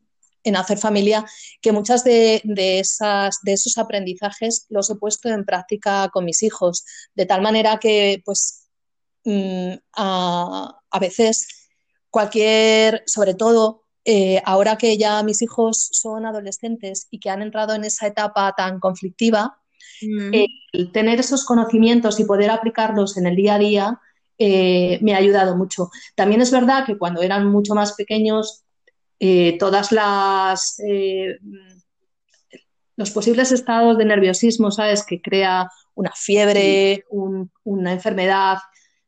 hacer 0.56 0.78
familia, 0.78 1.26
que 1.60 1.72
muchas 1.72 2.04
de, 2.04 2.42
esas, 2.56 3.40
de 3.42 3.54
esos 3.54 3.80
aprendizajes 3.80 4.68
los 4.70 4.90
he 4.92 4.96
puesto 4.96 5.28
en 5.30 5.44
práctica 5.44 6.10
con 6.14 6.24
mis 6.24 6.44
hijos, 6.44 6.86
de 7.16 7.26
tal 7.26 7.42
manera 7.42 7.80
que, 7.80 8.22
pues, 8.24 8.68
mm, 9.24 9.74
a, 9.94 10.80
a 10.92 11.00
veces 11.00 11.48
cualquier, 12.12 13.04
sobre 13.08 13.34
todo 13.34 13.85
eh, 14.08 14.40
ahora 14.46 14.78
que 14.78 14.98
ya 14.98 15.24
mis 15.24 15.42
hijos 15.42 15.90
son 15.92 16.28
adolescentes 16.28 17.08
y 17.10 17.20
que 17.20 17.32
han 17.32 17.42
entrado 17.42 17.74
en 17.74 17.84
esa 17.84 18.06
etapa 18.06 18.54
tan 18.56 18.80
conflictiva, 18.80 19.58
mm. 20.02 20.92
tener 20.94 21.20
esos 21.20 21.44
conocimientos 21.44 22.20
y 22.20 22.26
poder 22.26 22.52
aplicarlos 22.52 23.18
en 23.18 23.26
el 23.26 23.36
día 23.36 23.56
a 23.56 23.60
día 23.60 24.00
eh, 24.38 25.00
me 25.02 25.16
ha 25.16 25.18
ayudado 25.18 25.58
mucho. 25.58 25.90
También 26.14 26.42
es 26.42 26.52
verdad 26.52 26.86
que 26.86 27.00
cuando 27.00 27.24
eran 27.24 27.48
mucho 27.48 27.74
más 27.74 27.94
pequeños, 27.94 28.64
eh, 29.20 29.58
todas 29.58 29.92
las 29.92 30.78
los 32.98 33.12
posibles 33.12 33.52
estados 33.52 33.98
de 33.98 34.06
nerviosismo, 34.06 34.72
¿sabes? 34.72 35.04
Que 35.04 35.22
crea 35.22 35.70
una 35.96 36.12
fiebre, 36.16 37.04
una 37.10 37.92
enfermedad 37.92 38.60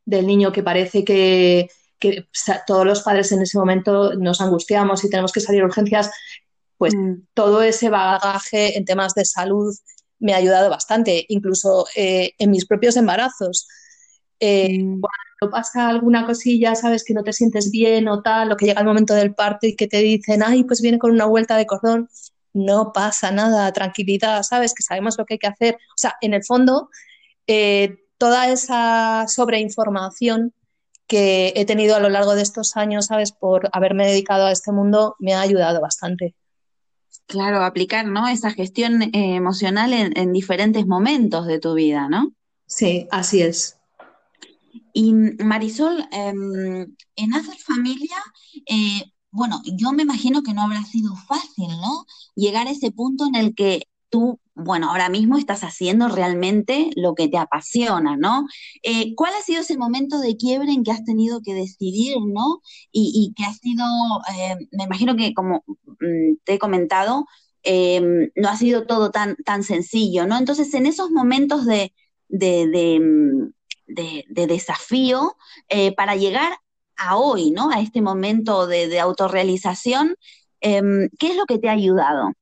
del 0.04 0.26
niño 0.26 0.52
que 0.52 0.62
parece 0.62 1.04
que, 1.04 1.68
que 1.98 2.28
todos 2.66 2.86
los 2.86 3.02
padres 3.02 3.32
en 3.32 3.42
ese 3.42 3.58
momento 3.58 4.14
nos 4.14 4.40
angustiamos 4.40 5.04
y 5.04 5.10
tenemos 5.10 5.32
que 5.32 5.40
salir 5.40 5.62
a 5.62 5.66
urgencias, 5.66 6.10
pues 6.76 6.94
mm. 6.94 7.26
todo 7.34 7.62
ese 7.62 7.90
bagaje 7.90 8.78
en 8.78 8.84
temas 8.84 9.14
de 9.14 9.24
salud 9.24 9.74
me 10.18 10.32
ha 10.32 10.36
ayudado 10.36 10.70
bastante, 10.70 11.24
incluso 11.28 11.86
eh, 11.94 12.32
en 12.38 12.50
mis 12.50 12.66
propios 12.66 12.96
embarazos. 12.96 13.68
Eh, 14.40 14.82
mm. 14.82 15.00
Cuando 15.00 15.52
pasa 15.52 15.88
alguna 15.88 16.26
cosilla, 16.26 16.74
sabes 16.74 17.04
que 17.04 17.14
no 17.14 17.22
te 17.22 17.32
sientes 17.32 17.70
bien 17.70 18.08
o 18.08 18.22
tal, 18.22 18.50
o 18.52 18.56
que 18.56 18.66
llega 18.66 18.80
el 18.80 18.86
momento 18.86 19.14
del 19.14 19.34
parto 19.34 19.66
y 19.66 19.76
que 19.76 19.86
te 19.86 19.98
dicen, 19.98 20.42
ay, 20.42 20.64
pues 20.64 20.80
viene 20.80 20.98
con 20.98 21.10
una 21.10 21.26
vuelta 21.26 21.56
de 21.56 21.66
cordón, 21.66 22.08
no 22.52 22.92
pasa 22.92 23.30
nada, 23.30 23.72
tranquilidad, 23.72 24.42
sabes 24.42 24.74
que 24.74 24.82
sabemos 24.82 25.16
lo 25.18 25.26
que 25.26 25.34
hay 25.34 25.38
que 25.38 25.46
hacer. 25.46 25.74
O 25.74 25.96
sea, 25.96 26.14
en 26.20 26.34
el 26.34 26.44
fondo, 26.44 26.90
eh, 27.46 27.96
toda 28.18 28.50
esa 28.50 29.26
sobreinformación 29.28 30.52
que 31.08 31.54
he 31.56 31.64
tenido 31.64 31.96
a 31.96 32.00
lo 32.00 32.10
largo 32.10 32.34
de 32.34 32.42
estos 32.42 32.76
años, 32.76 33.06
¿sabes? 33.06 33.32
Por 33.32 33.70
haberme 33.72 34.06
dedicado 34.06 34.46
a 34.46 34.52
este 34.52 34.70
mundo, 34.70 35.16
me 35.18 35.34
ha 35.34 35.40
ayudado 35.40 35.80
bastante. 35.80 36.36
Claro, 37.26 37.64
aplicar, 37.64 38.06
¿no? 38.06 38.28
Esa 38.28 38.50
gestión 38.50 39.02
eh, 39.02 39.10
emocional 39.34 39.92
en, 39.92 40.32
diferentes 40.32 40.86
momentos 40.86 41.46
de 41.46 41.58
tu 41.58 41.74
vida, 41.74 42.08
¿no? 42.08 42.32
Sí, 42.66 43.08
así 43.10 43.42
es. 43.42 43.78
Y 44.92 45.12
Marisol, 45.12 46.06
em, 46.12 46.94
en 47.16 47.34
Hacer 47.34 47.56
Familia, 47.58 48.16
eh, 48.66 49.02
bueno, 49.30 49.62
yo 49.64 49.92
me 49.92 50.02
imagino 50.02 50.42
que 50.42 50.54
no 50.54 50.62
habrá 50.62 50.82
sido 50.84 51.14
fácil, 51.16 51.68
¿no? 51.68 52.06
Llegar 52.34 52.66
a 52.66 52.70
ese 52.70 52.90
punto 52.90 53.26
en 53.26 53.34
el 53.34 53.54
que 53.54 53.88
tú, 54.10 54.38
bueno, 54.58 54.90
ahora 54.90 55.08
mismo 55.08 55.38
estás 55.38 55.62
haciendo 55.62 56.08
realmente 56.08 56.90
lo 56.96 57.14
que 57.14 57.28
te 57.28 57.38
apasiona, 57.38 58.16
¿no? 58.16 58.46
Eh, 58.82 59.14
¿Cuál 59.14 59.32
ha 59.34 59.42
sido 59.42 59.60
ese 59.62 59.76
momento 59.78 60.18
de 60.20 60.36
quiebre 60.36 60.72
en 60.72 60.84
que 60.84 60.90
has 60.90 61.04
tenido 61.04 61.40
que 61.42 61.54
decidir, 61.54 62.16
¿no? 62.26 62.60
Y, 62.92 63.32
que 63.36 63.44
ha 63.44 63.52
sido, 63.52 63.84
eh, 64.36 64.56
me 64.72 64.84
imagino 64.84 65.16
que 65.16 65.32
como 65.34 65.64
mm, 66.00 66.36
te 66.44 66.54
he 66.54 66.58
comentado, 66.58 67.26
em, 67.62 68.30
no 68.36 68.48
ha 68.48 68.56
sido 68.56 68.86
todo 68.86 69.10
tan, 69.10 69.36
tan 69.44 69.62
sencillo, 69.62 70.26
¿no? 70.26 70.36
Entonces, 70.38 70.74
en 70.74 70.86
esos 70.86 71.10
momentos 71.10 71.64
de, 71.66 71.92
de, 72.28 73.00
mm, 73.00 73.52
desafío, 74.46 75.36
eh, 75.68 75.94
para 75.94 76.16
llegar 76.16 76.58
a 76.96 77.16
hoy, 77.16 77.50
¿no? 77.52 77.70
A 77.70 77.80
este 77.80 78.02
momento 78.02 78.66
de, 78.66 78.98
autorrealización, 79.00 80.16
em, 80.60 81.08
¿qué 81.18 81.28
es 81.28 81.36
lo 81.36 81.46
que 81.46 81.58
te 81.58 81.68
ha 81.68 81.72
ayudado? 81.72 82.32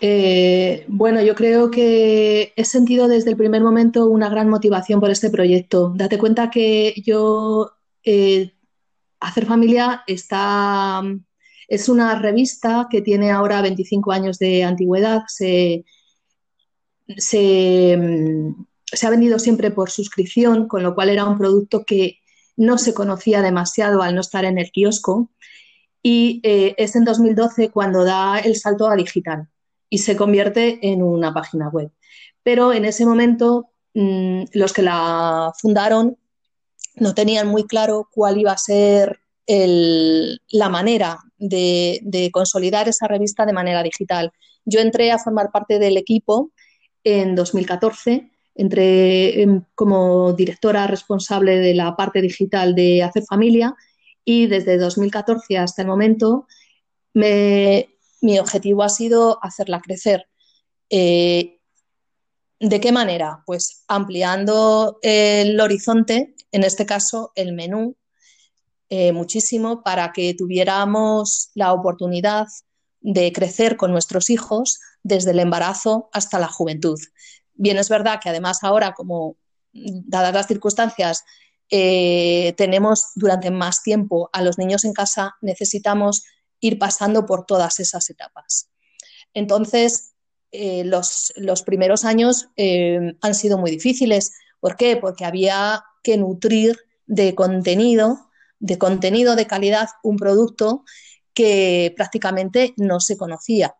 Eh, 0.00 0.84
bueno, 0.88 1.22
yo 1.22 1.34
creo 1.34 1.70
que 1.70 2.52
he 2.54 2.64
sentido 2.64 3.08
desde 3.08 3.30
el 3.30 3.36
primer 3.36 3.62
momento 3.62 4.06
una 4.06 4.28
gran 4.28 4.48
motivación 4.48 5.00
por 5.00 5.10
este 5.10 5.30
proyecto. 5.30 5.92
Date 5.96 6.18
cuenta 6.18 6.50
que 6.50 6.94
yo, 7.04 7.72
eh, 8.04 8.52
Hacer 9.20 9.46
Familia 9.46 10.04
está, 10.06 11.02
es 11.68 11.88
una 11.88 12.18
revista 12.18 12.88
que 12.90 13.02
tiene 13.02 13.30
ahora 13.30 13.62
25 13.62 14.12
años 14.12 14.38
de 14.38 14.64
antigüedad. 14.64 15.22
Se, 15.28 15.84
se, 17.16 17.94
ha 19.02 19.10
vendido 19.10 19.38
siempre 19.38 19.70
por 19.70 19.90
suscripción, 19.90 20.68
con 20.68 20.82
lo 20.82 20.94
cual 20.94 21.08
era 21.10 21.24
un 21.24 21.38
producto 21.38 21.84
que 21.84 22.18
no 22.56 22.78
se 22.78 22.94
conocía 22.94 23.42
demasiado 23.42 24.02
al 24.02 24.14
no 24.14 24.20
estar 24.20 24.44
en 24.44 24.58
el 24.58 24.70
kiosco. 24.70 25.30
Y 26.02 26.40
eh, 26.44 26.74
es 26.78 26.96
en 26.96 27.04
2012 27.04 27.70
cuando 27.70 28.04
da 28.04 28.38
el 28.38 28.56
salto 28.56 28.88
a 28.88 28.96
digital 28.96 29.48
y 29.88 29.98
se 29.98 30.16
convierte 30.16 30.78
en 30.82 31.02
una 31.02 31.32
página 31.32 31.68
web. 31.68 31.90
Pero 32.42 32.72
en 32.72 32.84
ese 32.84 33.06
momento 33.06 33.70
mm, 33.94 34.44
los 34.52 34.72
que 34.72 34.82
la 34.82 35.52
fundaron 35.60 36.16
no 36.96 37.14
tenían 37.14 37.48
muy 37.48 37.66
claro 37.66 38.08
cuál 38.10 38.38
iba 38.38 38.52
a 38.52 38.58
ser 38.58 39.20
la 39.48 40.68
manera 40.68 41.18
de, 41.38 42.30
consolidar 42.32 42.88
esa 42.88 43.06
revista 43.06 43.46
de 43.46 43.52
manera 43.52 43.82
digital. 43.82 44.32
Yo 44.64 44.80
entré 44.80 45.12
a 45.12 45.18
formar 45.18 45.52
parte 45.52 45.78
del 45.78 45.96
equipo 45.96 46.50
en 47.04 47.36
2014, 47.36 48.30
entré 48.56 49.46
como 49.74 50.32
directora 50.32 50.86
responsable 50.88 51.58
de 51.58 51.74
la 51.74 51.94
parte 51.94 52.20
digital 52.20 52.74
de 52.74 53.04
Hacer 53.04 53.22
Familia 53.22 53.76
y 54.24 54.46
desde 54.46 54.78
2014 54.78 55.58
hasta 55.58 55.82
el 55.82 55.88
momento 55.88 56.48
me, 57.14 57.95
mi 58.20 58.38
objetivo 58.38 58.82
ha 58.82 58.88
sido 58.88 59.38
hacerla 59.42 59.80
crecer. 59.80 60.28
Eh, 60.90 61.58
¿De 62.58 62.80
qué 62.80 62.90
manera? 62.92 63.42
Pues 63.46 63.84
ampliando 63.86 64.98
el 65.02 65.60
horizonte, 65.60 66.34
en 66.52 66.64
este 66.64 66.86
caso 66.86 67.32
el 67.34 67.52
menú, 67.52 67.96
eh, 68.88 69.12
muchísimo 69.12 69.82
para 69.82 70.12
que 70.12 70.34
tuviéramos 70.34 71.50
la 71.54 71.72
oportunidad 71.72 72.46
de 73.00 73.32
crecer 73.32 73.76
con 73.76 73.90
nuestros 73.90 74.30
hijos 74.30 74.80
desde 75.02 75.32
el 75.32 75.40
embarazo 75.40 76.08
hasta 76.12 76.38
la 76.38 76.48
juventud. 76.48 76.98
Bien, 77.54 77.76
es 77.78 77.88
verdad 77.88 78.20
que 78.22 78.28
además 78.28 78.62
ahora, 78.62 78.94
como 78.94 79.36
dadas 79.72 80.32
las 80.32 80.46
circunstancias, 80.46 81.24
eh, 81.70 82.54
tenemos 82.56 83.10
durante 83.16 83.50
más 83.50 83.82
tiempo 83.82 84.30
a 84.32 84.40
los 84.40 84.56
niños 84.56 84.84
en 84.84 84.92
casa, 84.92 85.36
necesitamos 85.40 86.24
ir 86.66 86.78
pasando 86.78 87.26
por 87.26 87.46
todas 87.46 87.80
esas 87.80 88.08
etapas. 88.10 88.68
Entonces, 89.34 90.14
eh, 90.52 90.84
los, 90.84 91.62
primeros 91.64 92.04
años 92.04 92.48
eh, 92.56 93.14
han 93.20 93.34
sido 93.34 93.58
muy 93.58 93.70
difíciles. 93.70 94.32
¿Por 94.60 94.76
qué? 94.76 94.96
Porque 94.96 95.24
había 95.24 95.84
que 96.02 96.16
nutrir 96.16 96.78
de 97.06 97.34
contenido, 97.34 98.30
de 98.58 98.78
contenido 98.78 99.36
de 99.36 99.46
calidad, 99.46 99.88
un 100.02 100.16
producto 100.16 100.84
que 101.34 101.92
prácticamente 101.96 102.72
no 102.76 103.00
se 103.00 103.16
conocía. 103.16 103.76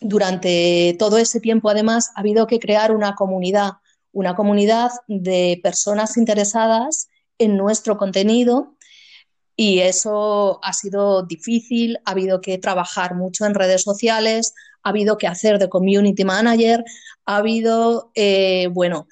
Durante 0.00 0.94
todo 0.98 1.18
ese 1.18 1.40
tiempo, 1.40 1.70
además, 1.70 2.10
ha 2.14 2.20
habido 2.20 2.46
que 2.46 2.60
crear 2.60 2.94
una 2.94 3.14
comunidad, 3.14 3.72
una 4.12 4.36
comunidad 4.36 4.90
de 5.06 5.58
personas 5.62 6.16
interesadas 6.16 7.08
en 7.38 7.56
nuestro 7.56 7.96
contenido 7.96 8.76
Y 9.60 9.80
eso 9.80 10.60
ha 10.62 10.72
sido 10.72 11.24
difícil, 11.24 11.98
ha 12.04 12.12
habido 12.12 12.40
que 12.40 12.58
trabajar 12.58 13.16
mucho 13.16 13.44
en 13.44 13.54
redes 13.54 13.82
sociales, 13.82 14.54
ha 14.84 14.90
habido 14.90 15.18
que 15.18 15.26
hacer 15.26 15.58
de 15.58 15.68
community 15.68 16.24
manager, 16.24 16.84
ha 17.26 17.38
habido, 17.38 18.12
eh, 18.14 18.68
bueno, 18.70 19.08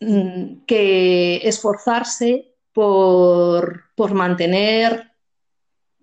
mm, 0.00 0.66
que 0.66 1.36
esforzarse 1.48 2.54
por, 2.74 3.84
por 3.96 4.12
mantener, 4.12 5.12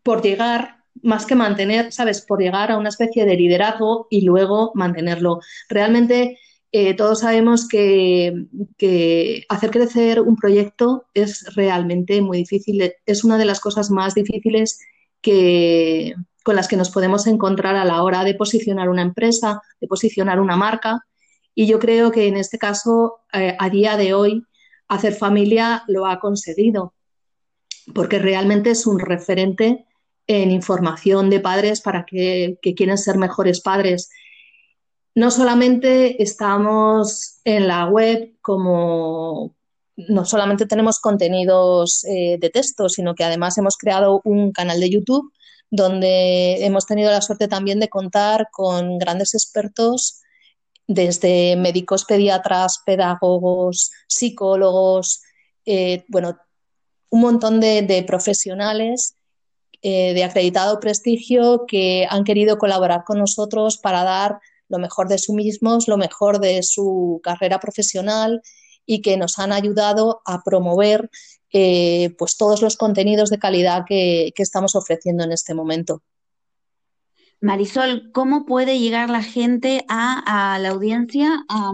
por 0.01 0.23
llegar 0.23 0.85
más 1.03 1.27
que 1.27 1.35
mantener, 1.35 1.93
¿sabes? 1.93 2.21
Por 2.21 2.41
llegar 2.41 2.71
a 2.71 2.77
una 2.79 2.89
especie 2.89 3.23
de 3.25 3.35
liderazgo 3.35 4.07
y 4.09 4.21
luego 4.21 4.71
mantenerlo. 4.73 5.41
Realmente 5.69 6.39
eh, 6.71 6.93
todos 6.95 7.21
sabemos 7.21 7.67
que, 7.67 8.47
hacer 9.49 9.71
crecer 9.71 10.21
un 10.21 10.35
proyecto 10.35 11.05
es 11.13 11.55
realmente 11.55 12.21
muy 12.21 12.39
difícil. 12.39 12.93
Es 13.05 13.23
una 13.23 13.37
de 13.37 13.45
las 13.45 13.59
cosas 13.59 13.89
más 13.89 14.13
difíciles 14.15 14.79
que, 15.21 16.13
con 16.43 16.55
las 16.55 16.67
que 16.67 16.77
nos 16.77 16.89
podemos 16.89 17.27
encontrar 17.27 17.75
a 17.75 17.85
la 17.85 18.03
hora 18.03 18.23
de 18.23 18.35
posicionar 18.35 18.89
una 18.89 19.01
empresa, 19.01 19.61
de 19.79 19.87
posicionar 19.87 20.39
una 20.39 20.57
marca. 20.57 21.05
Y 21.55 21.67
yo 21.67 21.79
creo 21.79 22.11
que 22.11 22.27
en 22.27 22.37
este 22.37 22.57
caso, 22.57 23.21
eh, 23.33 23.55
a 23.57 23.69
día 23.69 23.97
de 23.97 24.13
hoy, 24.13 24.43
Hacer 24.89 25.13
Familia 25.13 25.83
lo 25.87 26.05
ha 26.05 26.19
conseguido, 26.19 26.93
porque 27.93 28.19
realmente 28.19 28.69
es 28.71 28.87
un 28.87 28.99
referente 28.99 29.85
en 30.27 30.51
información 30.51 31.29
de 31.29 31.39
padres 31.39 31.81
para 31.81 32.05
que, 32.05 32.57
quieren 32.75 32.97
ser 32.97 33.17
mejores 33.17 33.61
padres. 33.61 34.09
No 35.17 35.31
solamente 35.31 36.21
estamos 36.21 37.39
en 37.43 37.67
la 37.67 37.87
web 37.87 38.35
como, 38.39 39.55
no 39.95 40.25
solamente 40.25 40.67
tenemos 40.67 40.99
contenidos 40.99 42.05
eh, 42.05 42.37
de 42.39 42.51
texto, 42.51 42.87
sino 42.87 43.15
que 43.15 43.23
además 43.23 43.57
hemos 43.57 43.77
creado 43.77 44.21
un 44.25 44.51
canal 44.51 44.79
de 44.79 44.91
YouTube 44.91 45.33
donde 45.71 46.63
hemos 46.63 46.85
tenido 46.85 47.09
la 47.09 47.21
suerte 47.21 47.47
también 47.47 47.79
de 47.79 47.89
contar 47.89 48.49
con 48.51 48.99
grandes 48.99 49.33
expertos 49.33 50.21
desde 50.85 51.55
médicos 51.55 52.05
pediatras, 52.05 52.83
pedagogos, 52.85 53.89
psicólogos, 54.07 55.23
eh, 55.65 56.05
bueno, 56.09 56.37
un 57.09 57.21
montón 57.21 57.59
de 57.59 58.05
profesionales 58.05 59.15
eh, 59.83 60.15
de 60.15 60.23
acreditado 60.23 60.79
prestigio 60.79 61.65
que 61.67 62.07
han 62.09 62.23
querido 62.23 62.57
colaborar 62.57 63.03
con 63.03 63.19
nosotros 63.19 63.77
para 63.77 64.03
dar 64.03 64.39
lo 64.69 64.79
mejor 64.79 65.07
de 65.07 65.17
sí 65.17 65.33
mismos, 65.33 65.87
lo 65.87 65.97
mejor 65.97 66.39
de 66.39 66.63
su 66.63 67.19
carrera 67.23 67.59
profesional 67.59 68.41
y 68.85 69.01
que 69.01 69.17
nos 69.17 69.39
han 69.39 69.51
ayudado 69.51 70.21
a 70.25 70.41
promover 70.43 71.09
eh, 71.51 72.15
pues 72.17 72.37
todos 72.37 72.61
los 72.61 72.77
contenidos 72.77 73.29
de 73.29 73.39
calidad 73.39 73.85
que, 73.87 74.31
estamos 74.37 74.75
ofreciendo 74.75 75.23
en 75.23 75.31
este 75.31 75.53
momento. 75.53 76.01
Marisol, 77.39 78.11
¿cómo 78.13 78.45
puede 78.45 78.79
llegar 78.79 79.09
la 79.09 79.21
gente 79.21 79.85
a, 79.87 80.57
la 80.59 80.69
audiencia 80.69 81.45
a, 81.49 81.71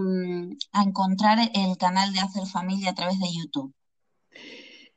a, 0.74 0.84
encontrar 0.84 1.40
el 1.54 1.78
canal 1.78 2.12
de 2.14 2.20
Hacer 2.20 2.46
Familia 2.48 2.90
a 2.90 2.96
través 2.96 3.20
de 3.20 3.28
YouTube? 3.34 3.74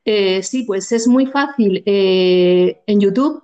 Eh, 0.09 0.41
sí, 0.45 0.63
pues 0.63 0.93
es 0.93 1.09
muy 1.09 1.27
fácil. 1.27 1.83
Eh, 1.85 2.81
en 2.87 3.01
YouTube 3.01 3.43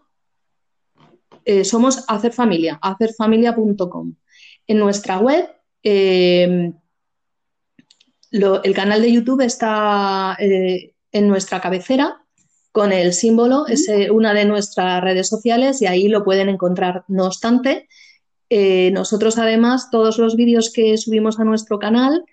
eh, 1.44 1.64
somos 1.64 2.04
Hacer 2.06 2.32
Familia, 2.32 2.78
hacerfamilia.com. 2.80 4.14
En 4.66 4.78
nuestra 4.78 5.18
web, 5.18 5.48
el 5.82 6.74
canal 8.74 9.02
de 9.02 9.12
YouTube 9.12 9.42
está 9.42 10.36
en 10.38 11.28
nuestra 11.28 11.60
cabecera 11.60 12.18
con 12.70 12.92
el 12.92 13.12
símbolo, 13.12 13.66
es 13.66 13.90
una 14.10 14.32
de 14.32 14.44
nuestras 14.46 15.02
redes 15.02 15.28
sociales 15.28 15.82
y 15.82 15.86
ahí 15.86 16.08
lo 16.08 16.24
pueden 16.24 16.48
encontrar. 16.48 17.04
No 17.08 17.26
obstante, 17.26 17.88
nosotros 18.50 19.38
además 19.38 19.90
todos 19.90 20.18
los 20.18 20.36
vídeos 20.36 20.72
que 20.72 20.96
subimos 20.96 21.38
a 21.38 21.44
nuestro 21.44 21.78
canal 21.78 22.24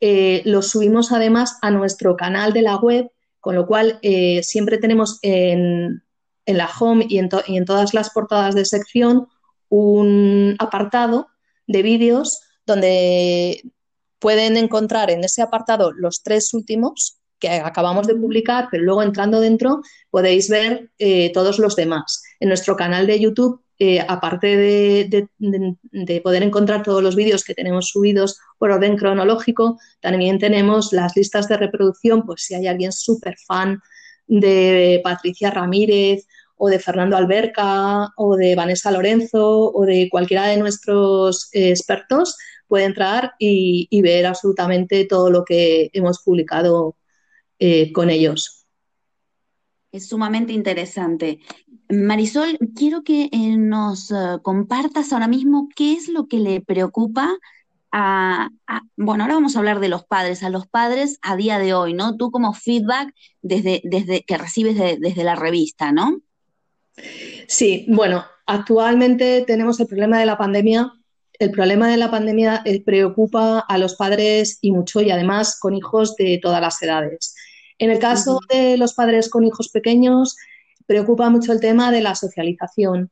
los 0.00 0.70
subimos 0.70 1.12
además 1.12 1.58
a 1.62 1.70
nuestro 1.70 2.16
canal 2.16 2.52
de 2.52 2.62
la 2.62 2.76
web 2.76 3.10
con 3.40 3.54
lo 3.54 3.66
cual, 3.66 3.98
eh, 4.02 4.42
siempre 4.42 4.78
tenemos 4.78 5.18
en, 5.22 6.02
la 6.46 6.68
home 6.78 7.06
y 7.08 7.18
en, 7.18 7.28
y 7.46 7.56
en, 7.56 7.64
todas 7.64 7.94
las 7.94 8.10
portadas 8.10 8.54
de 8.54 8.64
sección 8.64 9.28
un 9.68 10.56
apartado 10.58 11.28
de 11.68 11.82
vídeos 11.82 12.40
donde 12.66 13.62
pueden 14.18 14.56
encontrar 14.56 15.10
en 15.10 15.22
ese 15.22 15.42
apartado 15.42 15.92
los 15.92 16.24
tres 16.24 16.52
últimos 16.52 17.18
que 17.38 17.50
acabamos 17.50 18.08
de 18.08 18.16
publicar, 18.16 18.66
pero 18.68 18.82
luego 18.82 19.04
entrando 19.04 19.38
dentro 19.38 19.80
podéis 20.10 20.48
ver 20.48 20.90
eh, 20.98 21.30
todos 21.32 21.60
los 21.60 21.76
demás. 21.76 22.24
En 22.40 22.48
nuestro 22.48 22.74
canal 22.74 23.06
de 23.06 23.20
YouTube 23.20 23.62
eh, 23.80 24.00
aparte 24.00 24.56
de, 24.56 26.20
poder 26.20 26.42
encontrar 26.42 26.82
todos 26.82 27.00
los 27.00 27.14
vídeos 27.14 27.44
que 27.44 27.54
tenemos 27.54 27.90
subidos 27.90 28.40
por 28.58 28.72
orden 28.72 28.96
cronológico, 28.96 29.78
también 30.00 30.40
tenemos 30.40 30.92
las 30.92 31.16
listas 31.16 31.46
de 31.46 31.58
reproducción, 31.58 32.26
pues 32.26 32.42
si 32.42 32.54
hay 32.54 32.66
alguien 32.66 32.90
súper 32.90 33.36
fan 33.46 33.80
de 34.26 35.00
Patricia 35.04 35.52
Ramírez 35.52 36.26
o 36.58 36.68
de 36.68 36.78
Fernando 36.78 37.16
Alberca 37.16 38.08
o 38.16 38.36
de 38.36 38.54
Vanessa 38.54 38.90
Lorenzo 38.90 39.72
o 39.72 39.84
de 39.84 40.08
cualquiera 40.10 40.46
de 40.46 40.58
nuestros 40.58 41.48
expertos, 41.52 42.36
puede 42.68 42.84
entrar 42.84 43.32
y, 43.38 43.88
ver 44.02 44.26
absolutamente 44.26 45.06
todo 45.06 45.30
lo 45.30 45.44
que 45.44 45.90
hemos 45.92 46.22
publicado 46.22 46.96
eh, 47.58 47.92
con 47.92 48.10
ellos. 48.10 48.66
Es 49.90 50.08
sumamente 50.08 50.52
interesante. 50.52 51.40
Marisol, 51.88 52.58
quiero 52.76 53.02
que 53.02 53.30
eh, 53.32 53.56
nos 53.56 54.10
eh, 54.10 54.38
compartas 54.42 55.12
ahora 55.12 55.26
mismo 55.26 55.68
qué 55.74 55.94
es 55.94 56.08
lo 56.08 56.28
que 56.28 56.38
le 56.38 56.60
preocupa 56.60 57.38
a, 57.90 58.50
bueno, 58.96 59.24
ahora 59.24 59.36
vamos 59.36 59.56
a 59.56 59.60
hablar 59.60 59.80
de 59.80 59.88
los 59.88 60.04
padres, 60.04 60.42
a 60.42 60.50
los 60.50 60.66
padres 60.66 61.18
a 61.22 61.36
día 61.36 61.58
de 61.58 61.72
hoy, 61.72 61.94
¿no? 61.94 62.18
Tú 62.18 62.30
como 62.30 62.52
feedback 62.52 63.14
desde, 63.40 63.80
desde 63.84 64.22
que 64.24 64.36
recibes 64.36 64.76
desde 64.76 65.24
la 65.24 65.36
revista, 65.36 65.90
¿no? 65.90 66.20
Sí, 67.46 67.86
bueno, 67.88 68.24
actualmente 68.46 69.44
tenemos 69.46 69.80
el 69.80 69.86
problema 69.86 70.18
de 70.20 70.26
la 70.26 70.38
pandemia. 70.38 70.92
El 71.38 71.50
problema 71.50 71.88
de 71.88 71.96
la 71.96 72.10
pandemia 72.10 72.62
eh, 72.64 72.82
preocupa 72.82 73.60
a 73.60 73.78
los 73.78 73.94
padres 73.94 74.58
y 74.60 74.72
mucho, 74.72 75.00
y 75.00 75.10
además 75.10 75.58
con 75.58 75.74
hijos 75.74 76.16
de 76.16 76.38
todas 76.42 76.60
las 76.60 76.82
edades. 76.82 77.34
En 77.78 77.90
el 77.90 77.98
caso 78.00 78.40
de 78.50 78.76
los 78.76 78.94
padres 78.94 79.30
con 79.30 79.44
hijos 79.44 79.68
pequeños, 79.68 80.36
preocupa 80.86 81.30
mucho 81.30 81.52
el 81.52 81.60
tema 81.60 81.92
de 81.92 82.00
la 82.00 82.14
socialización, 82.14 83.10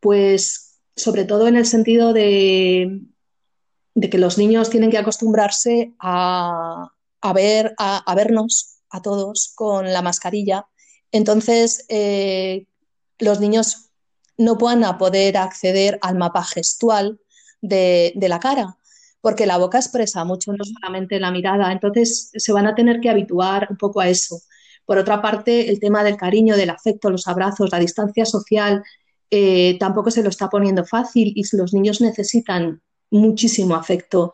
pues 0.00 0.80
sobre 0.94 1.24
todo 1.24 1.48
en 1.48 1.56
el 1.56 1.64
sentido 1.64 2.12
de, 2.12 3.00
que 4.10 4.18
los 4.18 4.36
niños 4.36 4.68
tienen 4.68 4.90
que 4.90 4.98
acostumbrarse 4.98 5.94
a, 6.00 6.90
ver, 7.34 7.74
a, 7.78 8.14
vernos 8.14 8.80
a 8.90 9.00
todos 9.00 9.52
con 9.54 9.90
la 9.90 10.02
mascarilla. 10.02 10.66
Entonces, 11.12 11.86
eh, 11.88 12.66
los 13.18 13.40
niños 13.40 13.90
no 14.36 14.56
van 14.56 14.84
a 14.84 14.98
poder 14.98 15.36
acceder 15.36 15.98
al 16.02 16.16
mapa 16.16 16.44
gestual 16.44 17.20
de, 17.60 18.12
la 18.16 18.38
cara, 18.38 18.76
porque 19.20 19.46
la 19.46 19.58
boca 19.58 19.78
expresa 19.78 20.24
mucho, 20.24 20.52
no 20.52 20.64
solamente 20.64 21.18
la 21.18 21.30
mirada. 21.30 21.72
Entonces, 21.72 22.30
se 22.34 22.52
van 22.52 22.66
a 22.66 22.74
tener 22.74 23.00
que 23.00 23.10
habituar 23.10 23.66
un 23.70 23.76
poco 23.76 24.00
a 24.00 24.08
eso. 24.08 24.40
Por 24.84 24.98
otra 24.98 25.20
parte, 25.20 25.68
el 25.68 25.80
tema 25.80 26.04
del 26.04 26.16
cariño, 26.16 26.56
del 26.56 26.70
afecto, 26.70 27.10
los 27.10 27.26
abrazos, 27.26 27.70
la 27.72 27.80
distancia 27.80 28.24
social, 28.24 28.82
eh, 29.30 29.76
tampoco 29.78 30.10
se 30.10 30.22
lo 30.22 30.30
está 30.30 30.48
poniendo 30.48 30.84
fácil 30.84 31.32
y 31.34 31.44
los 31.56 31.74
niños 31.74 32.00
necesitan 32.00 32.80
muchísimo 33.10 33.74
afecto. 33.74 34.32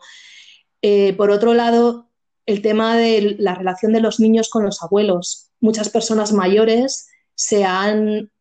Eh, 0.81 1.13
por 1.13 1.31
otro 1.31 1.53
lado, 1.53 2.09
el 2.45 2.61
tema 2.61 2.95
de 2.95 3.35
la 3.39 3.55
relación 3.55 3.91
de 3.91 4.01
los 4.01 4.19
niños 4.19 4.49
con 4.49 4.63
los 4.63 4.83
abuelos. 4.83 5.51
Muchas 5.59 5.89
personas 5.89 6.31
mayores 6.31 7.07
se 7.33 7.65
han, 7.65 8.31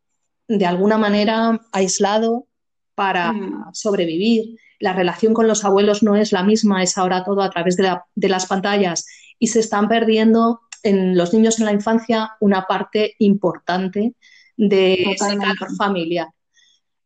de 0.49 0.67
alguna 0.67 0.99
manera, 0.99 1.61
aislado 1.73 2.47
para 2.95 3.33
mm. 3.33 3.71
sobrevivir. 3.73 4.57
La 4.81 4.93
relación 4.93 5.35
con 5.35 5.49
los 5.49 5.65
abuelos 5.65 6.03
no 6.03 6.17
es 6.17 6.33
la 6.33 6.43
misma, 6.43 6.83
es 6.83 6.99
ahora 6.99 7.25
todo 7.25 7.43
a 7.43 7.51
través 7.51 7.77
de, 7.77 7.97
de 8.15 8.29
las 8.29 8.47
pantallas 8.47 9.07
y 9.39 9.49
se 9.49 9.61
están 9.61 9.89
perdiendo 9.89 10.61
en 10.83 11.17
los 11.17 11.33
niños 11.33 11.59
en 11.59 11.67
la 11.67 11.73
infancia 11.73 12.33
una 12.41 12.67
parte 12.67 13.15
importante 13.19 14.15
de 14.57 14.95
ese 14.95 15.37
calor 15.39 15.77
familiar. 15.77 16.29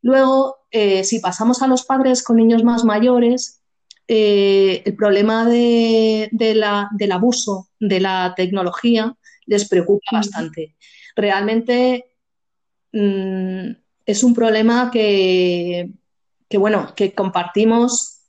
Luego, 0.02 0.56
eh, 0.70 1.04
si 1.04 1.20
pasamos 1.20 1.62
a 1.62 1.66
los 1.66 1.84
padres 1.84 2.22
con 2.22 2.36
niños 2.36 2.64
más 2.64 2.84
mayores, 2.84 3.62
eh, 4.06 4.82
el 4.84 4.96
problema 4.96 5.44
de, 5.44 6.28
del 6.32 7.12
abuso 7.12 7.68
de 7.78 8.00
la 8.00 8.34
tecnología 8.36 9.14
les 9.46 9.68
preocupa 9.68 10.10
bastante. 10.12 10.76
Realmente 11.14 12.06
mm, 12.92 13.70
es 14.06 14.22
un 14.22 14.34
problema 14.34 14.90
que, 14.90 15.90
bueno, 16.54 16.94
que 16.96 17.14
compartimos 17.14 18.20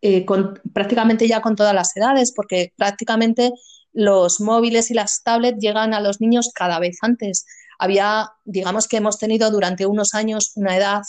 eh, 0.00 0.24
con, 0.24 0.60
prácticamente 0.72 1.26
ya 1.26 1.40
con 1.40 1.56
todas 1.56 1.74
las 1.74 1.96
edades, 1.96 2.32
porque 2.32 2.72
prácticamente 2.76 3.52
los 3.92 4.40
móviles 4.40 4.90
y 4.90 4.94
las 4.94 5.22
tablets 5.22 5.58
llegan 5.58 5.94
a 5.94 6.00
los 6.00 6.20
niños 6.20 6.50
cada 6.54 6.78
vez 6.78 6.98
antes. 7.02 7.46
había, 7.78 8.30
digamos 8.44 8.88
que 8.88 8.98
hemos 8.98 9.18
tenido 9.18 9.50
durante 9.50 9.86
unos 9.86 10.14
años 10.14 10.52
una 10.56 10.76
edad 10.76 11.02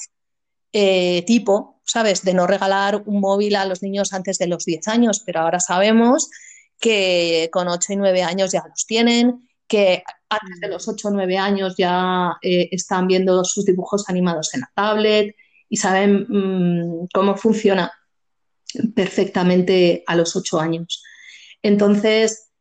eh, 0.74 1.24
tipo, 1.26 1.82
¿sabes?, 1.86 2.24
de 2.24 2.34
no 2.34 2.46
regalar 2.48 3.04
un 3.06 3.20
móvil 3.22 3.56
a 3.56 3.66
los 3.66 3.82
niños 3.82 4.14
antes 4.14 4.38
de 4.38 4.48
los 4.48 4.66
10 4.66 4.88
años, 4.88 5.24
pero 5.26 5.42
ahora 5.42 5.60
sabemos 5.60 6.30
que 6.80 7.50
con 7.52 7.68
8 7.68 7.94
y 7.94 7.96
9 7.96 8.24
años 8.24 8.52
ya 8.52 8.64
los 8.68 8.86
tienen, 8.86 9.50
que 9.68 10.04
antes 10.30 10.60
de 10.60 10.68
los 10.68 10.88
8 10.88 11.08
o 11.08 11.12
9 11.12 11.38
años 11.38 11.76
ya 11.78 12.38
eh, 12.42 12.70
están 12.72 13.08
viendo 13.08 13.44
sus 13.44 13.66
dibujos 13.66 14.10
animados 14.10 14.54
en 14.54 14.62
la 14.62 14.72
tablet 14.76 15.36
y 15.70 15.78
saben 15.78 16.26
mm, 16.28 17.08
cómo 17.14 17.36
funciona 17.36 17.92
perfectamente 18.96 20.04
a 20.06 20.16
los 20.16 20.36
8 20.36 20.60
años. 20.60 21.04
Entonces, 21.62 22.52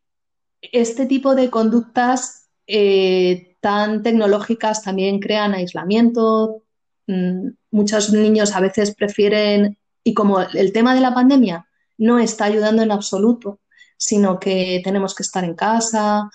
este 0.61 1.07
tipo 1.07 1.35
de 1.35 1.50
conductas 1.50 2.48
eh, 2.66 3.57
tan 3.61 4.02
tecnológicas 4.02 4.83
también 4.83 5.20
crean 5.20 5.55
aislamiento. 5.55 6.62
Mm, 7.07 7.50
muchos 7.70 8.12
niños 8.12 8.55
a 8.55 8.61
veces 8.61 8.94
prefieren, 8.94 9.79
y 10.02 10.14
como 10.14 10.40
el 10.40 10.72
tema 10.72 10.94
de 10.94 11.00
la 11.00 11.14
pandemia 11.14 11.66
no 11.98 12.18
está 12.18 12.44
ayudando 12.46 12.83
en 12.83 12.92
absoluto, 12.92 13.61
sino 13.96 14.38
que 14.38 14.81
tenemos 14.85 15.14
que 15.14 15.22
estar 15.22 15.44
en 15.44 15.55
casa, 15.55 16.31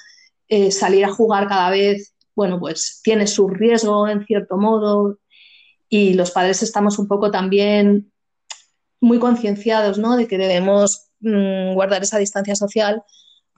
eh, 0.52 0.70
salir 0.70 1.06
a 1.06 1.14
jugar 1.14 1.48
cada 1.48 1.70
vez, 1.70 2.14
bueno, 2.36 2.60
pues 2.60 3.00
tiene 3.02 3.26
su 3.26 3.48
riesgo 3.48 4.06
en 4.10 4.26
cierto 4.26 4.58
modo 4.58 5.18
y 5.88 6.14
los 6.14 6.32
padres 6.32 6.62
estamos 6.62 7.00
un 7.00 7.08
poco 7.08 7.32
también 7.32 8.12
muy 9.00 9.18
concienciados, 9.18 9.98
¿no? 9.98 10.18
De 10.18 10.28
que 10.28 10.38
debemos 10.38 11.08
mm, 11.22 11.74
guardar 11.74 12.04
esa 12.04 12.18
distancia 12.18 12.56
social, 12.56 13.02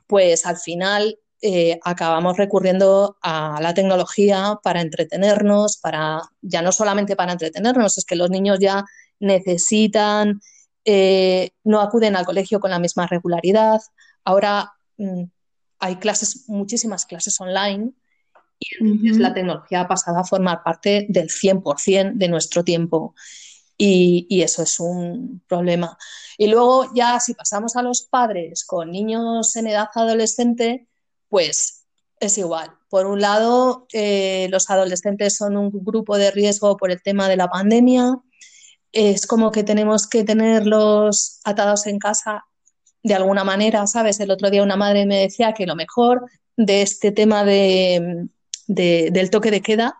pues 0.05 0.45
al 0.45 0.57
final 0.57 1.17
eh, 1.41 1.79
acabamos 1.83 2.37
recurriendo 2.37 3.17
a 3.23 3.57
la 3.59 3.73
tecnología 3.73 4.59
para 4.61 4.81
entretenernos, 4.81 5.77
para 5.77 6.21
ya 6.43 6.61
no 6.61 6.71
solamente 6.71 7.15
para 7.15 7.31
entretenernos, 7.31 7.97
es 7.97 8.05
que 8.05 8.15
los 8.15 8.29
niños 8.29 8.59
ya 8.59 8.85
necesitan, 9.19 10.41
eh, 10.85 11.49
no 11.63 11.81
acuden 11.81 12.15
al 12.15 12.25
colegio 12.25 12.59
con 12.59 12.69
la 12.69 12.77
misma 12.77 13.07
regularidad. 13.07 13.81
Ahora 14.23 14.73
mm, 14.97 15.23
hay 15.83 15.97
clases, 15.97 16.45
muchísimas 16.47 17.05
clases 17.05 17.39
online 17.41 17.91
y 18.57 19.19
la 19.19 19.33
tecnología 19.33 19.81
ha 19.81 19.87
pasado 19.87 20.17
a 20.17 20.23
formar 20.23 20.63
parte 20.63 21.05
del 21.09 21.27
100% 21.29 22.13
de 22.13 22.29
nuestro 22.29 22.63
tiempo. 22.63 23.13
Y, 23.77 24.41
eso 24.41 24.63
es 24.63 24.79
un 24.79 25.41
problema. 25.45 25.97
Y 26.37 26.47
luego 26.47 26.89
ya 26.95 27.19
si 27.19 27.33
pasamos 27.33 27.75
a 27.75 27.81
los 27.81 28.03
padres 28.03 28.63
con 28.63 28.91
niños 28.91 29.57
en 29.57 29.67
edad 29.67 29.89
adolescente, 29.93 30.87
pues 31.27 31.85
es 32.17 32.37
igual. 32.37 32.71
Por 32.89 33.05
un 33.05 33.19
lado, 33.19 33.85
eh, 33.91 34.47
los 34.51 34.69
adolescentes 34.69 35.35
son 35.35 35.57
un 35.57 35.69
grupo 35.83 36.17
de 36.17 36.31
riesgo 36.31 36.77
por 36.77 36.91
el 36.91 37.01
tema 37.01 37.27
de 37.27 37.35
la 37.35 37.49
pandemia. 37.49 38.21
Es 38.93 39.27
como 39.27 39.51
que 39.51 39.65
tenemos 39.65 40.07
que 40.07 40.23
tenerlos 40.23 41.41
atados 41.43 41.87
en 41.87 41.99
casa 41.99 42.45
de 43.03 43.13
alguna 43.13 43.43
manera, 43.43 43.85
¿sabes? 43.85 44.19
El 44.19 44.31
otro 44.31 44.49
día 44.49 44.63
una 44.63 44.77
madre 44.77 45.05
me 45.05 45.17
decía 45.17 45.53
que 45.53 45.65
lo 45.65 45.75
mejor 45.75 46.25
de 46.55 46.81
este 46.81 47.11
tema 47.11 47.43
de, 47.43 48.27
del 48.67 49.29
toque 49.29 49.51
de 49.51 49.61
queda 49.61 49.97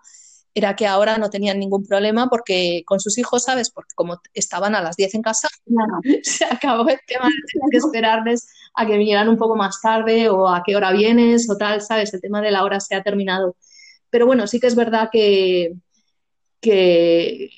era 0.56 0.76
que 0.76 0.86
ahora 0.86 1.18
no 1.18 1.30
tenían 1.30 1.60
ningún 1.60 1.84
problema 1.84 2.30
porque 2.30 2.84
con 2.86 3.00
sus 3.00 3.18
hijos, 3.18 3.44
¿sabes? 3.44 3.72
Porque 3.72 3.94
como 3.96 4.22
estaban 4.34 4.76
a 4.76 4.82
las 4.82 4.96
10 4.96 5.16
en 5.16 5.22
casa, 5.22 5.50
se 6.24 6.46
acabó 6.46 6.88
el 6.88 7.00
tema 7.08 7.26
de 7.26 7.52
tener 7.52 7.70
que 7.72 7.78
esperarles 7.78 8.48
a 8.76 8.86
que 8.86 8.98
vinieran 8.98 9.30
un 9.30 9.38
poco 9.38 9.56
más 9.56 9.82
tarde 9.82 10.30
o 10.30 10.48
a 10.48 10.63
qué 10.66 10.76
hora 10.76 10.92
vienes 10.92 11.50
o 11.50 11.58
tal, 11.58 11.82
¿sabes? 11.82 12.13
El 12.13 12.22
tema 12.22 12.42
de 12.42 12.52
la 12.52 12.63
hora 12.63 12.80
se 12.80 12.96
ha 12.96 13.04
terminado. 13.04 13.56
Pero 14.10 14.28
bueno, 14.28 14.46
sí 14.46 14.60
que 14.60 14.68
es 14.68 14.76
verdad 14.76 15.10
que, 15.12 15.74
que, 16.62 17.50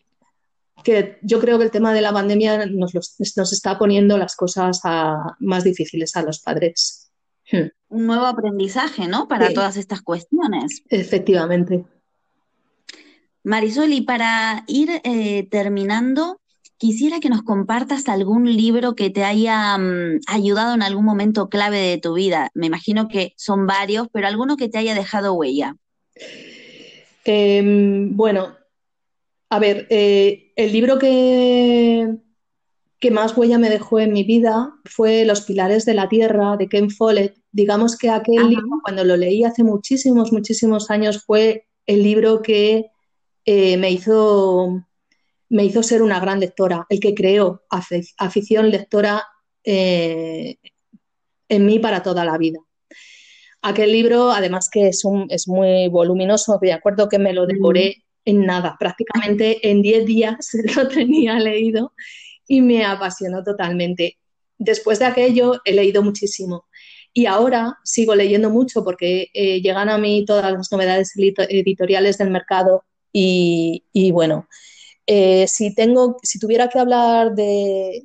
que 0.86 1.18
yo 1.24 1.40
creo 1.40 1.58
que 1.58 1.66
el 1.66 1.72
tema 1.72 1.94
de 1.94 2.02
la 2.02 2.14
pandemia 2.14 2.68
nos, 2.68 2.94
nos 2.94 3.54
está 3.54 3.78
poniendo 3.78 4.18
las 4.18 4.36
cosas 4.36 4.80
más 5.40 5.64
difíciles 5.64 6.16
a 6.16 6.22
los 6.22 6.40
padres. 6.40 7.12
Hmm. 7.52 7.70
Un 7.90 8.06
nuevo 8.06 8.26
aprendizaje, 8.26 9.08
¿no? 9.08 9.28
Para 9.28 9.52
todas 9.52 9.78
estas 9.78 10.02
cuestiones. 10.02 10.84
Efectivamente. 10.90 11.84
Marisol, 13.44 13.94
y 13.94 14.02
para 14.02 14.64
ir 14.68 15.02
eh, 15.04 15.48
terminando, 15.50 16.40
quisiera 16.78 17.20
que 17.20 17.30
nos 17.30 17.42
compartas 17.42 18.08
algún 18.08 18.46
libro 18.46 18.96
que 18.96 19.10
te 19.10 19.24
haya 19.24 19.78
mm, 19.78 20.22
ayudado 20.28 20.76
en 20.76 20.84
algún 20.84 21.06
momento 21.06 21.50
clave 21.50 21.80
de 21.80 21.98
tu 21.98 22.14
vida. 22.14 22.50
Me 22.54 22.68
imagino 22.68 23.08
que 23.08 23.34
son 23.38 23.66
varios, 23.66 24.08
pero 24.12 24.28
alguno 24.28 24.56
que 24.56 24.70
te 24.70 24.78
haya 24.78 24.94
dejado 24.94 25.34
huella. 25.34 25.76
Em, 27.24 28.16
bueno, 28.16 28.56
a 29.56 29.60
ver, 29.60 29.88
eh, 29.90 30.52
el 30.58 30.74
libro 30.74 31.00
que, 31.00 32.14
que 33.00 33.12
más 33.12 33.38
huella 33.38 33.58
me 33.58 33.70
dejó 33.70 34.02
en 34.02 34.12
mi 34.12 34.26
vida 34.26 34.74
fue 34.84 35.24
Los 35.24 35.42
Pilares 35.42 35.86
de 35.86 35.94
la 35.94 36.10
Tierra 36.10 36.58
de 36.58 36.68
Ken 36.68 36.90
Follett. 36.90 37.38
Digamos 37.54 37.98
que 37.98 38.10
aquel 38.10 38.50
libro, 38.50 38.82
cuando 38.84 39.06
lo 39.06 39.16
leí 39.16 39.46
hace 39.46 39.64
muchísimos, 39.64 40.34
muchísimos 40.34 40.92
años, 40.92 41.24
fue 41.26 41.68
el 41.86 42.04
libro 42.04 42.42
que 42.42 42.88
eh, 43.46 43.78
me, 43.78 43.92
hizo, 43.92 44.84
me 45.48 45.64
hizo 45.64 45.84
ser 45.84 46.02
una 46.02 46.20
gran 46.20 46.42
lectora, 46.42 46.86
el 46.90 47.00
que 47.00 47.16
creó 47.16 47.64
afición 48.18 48.70
lectora 48.72 49.24
eh, 49.64 50.58
en 51.48 51.66
mí 51.66 51.80
para 51.80 52.04
toda 52.04 52.26
la 52.26 52.38
vida. 52.38 52.60
Aquel 53.62 53.94
libro, 53.94 54.32
además 54.32 54.70
que 54.70 54.90
es, 54.90 55.06
un, 55.06 55.28
es 55.30 55.48
muy 55.48 55.88
voluminoso, 55.88 56.60
de 56.62 56.74
acuerdo 56.74 57.08
que 57.08 57.20
me 57.20 57.32
lo 57.32 57.46
devoré 57.46 58.05
en 58.26 58.46
nada, 58.46 58.76
prácticamente 58.80 59.70
en 59.70 59.82
10 59.82 60.06
días 60.06 60.50
lo 60.76 60.88
tenía 60.88 61.40
leído 61.40 61.94
y 62.48 62.62
me 62.62 62.84
apasionó 62.86 63.44
totalmente. 63.44 64.18
Después 64.58 65.00
de 65.00 65.06
aquello 65.06 65.62
he 65.66 65.74
leído 65.74 66.02
muchísimo 66.02 66.66
y 67.14 67.28
ahora 67.28 67.78
sigo 67.84 68.14
leyendo 68.14 68.50
mucho 68.50 68.84
porque 68.84 69.30
eh, 69.34 69.62
llegan 69.62 69.90
a 69.90 69.98
mí 69.98 70.26
todas 70.26 70.52
las 70.52 70.72
novedades 70.72 71.14
editoriales 71.16 72.18
del 72.18 72.30
mercado 72.30 72.84
y, 73.18 74.12
bueno, 74.12 74.50
eh, 75.08 75.48
si, 75.48 75.74
tengo, 75.74 76.18
si 76.24 76.40
tuviera 76.40 76.68
que 76.68 76.80
hablar 76.80 77.34
de, 77.34 78.04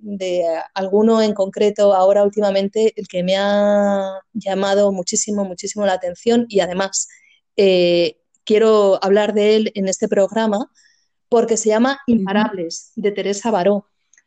alguno 0.74 1.20
en 1.22 1.35
concreto 1.35 1.92
ahora 1.92 2.22
últimamente, 2.22 2.92
el 2.94 3.09
que 3.09 3.24
me 3.24 3.37
ha 3.37 4.20
llamado 4.33 4.92
muchísimo, 4.92 5.44
muchísimo 5.44 5.85
la 5.87 5.94
atención 5.94 6.46
y 6.48 6.61
además 6.61 7.09
eh, 7.56 8.19
quiero 8.50 8.98
hablar 9.00 9.32
de 9.32 9.54
él 9.54 9.72
en 9.76 9.86
este 9.86 10.08
programa 10.08 10.68
porque 11.28 11.56
se 11.56 11.68
llama 11.68 12.00
Imparables, 12.08 12.90
de 12.96 13.12
Teresa 13.12 13.52
Baró. 13.52 13.86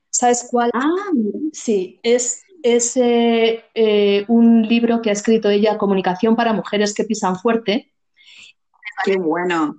¿Sabes 0.09 0.47
cuál? 0.49 0.71
Ah, 0.73 1.11
sí, 1.51 1.99
es, 2.03 2.41
es 2.61 2.95
eh, 2.95 4.23
un 4.29 4.65
libro 4.65 5.01
que 5.01 5.09
ha 5.09 5.13
escrito 5.13 5.49
ella, 5.49 5.77
Comunicación 5.77 6.37
para 6.37 6.53
Mujeres 6.53 6.93
que 6.93 7.03
Pisan 7.03 7.37
Fuerte. 7.37 7.91
Qué 9.03 9.17
bueno 9.17 9.75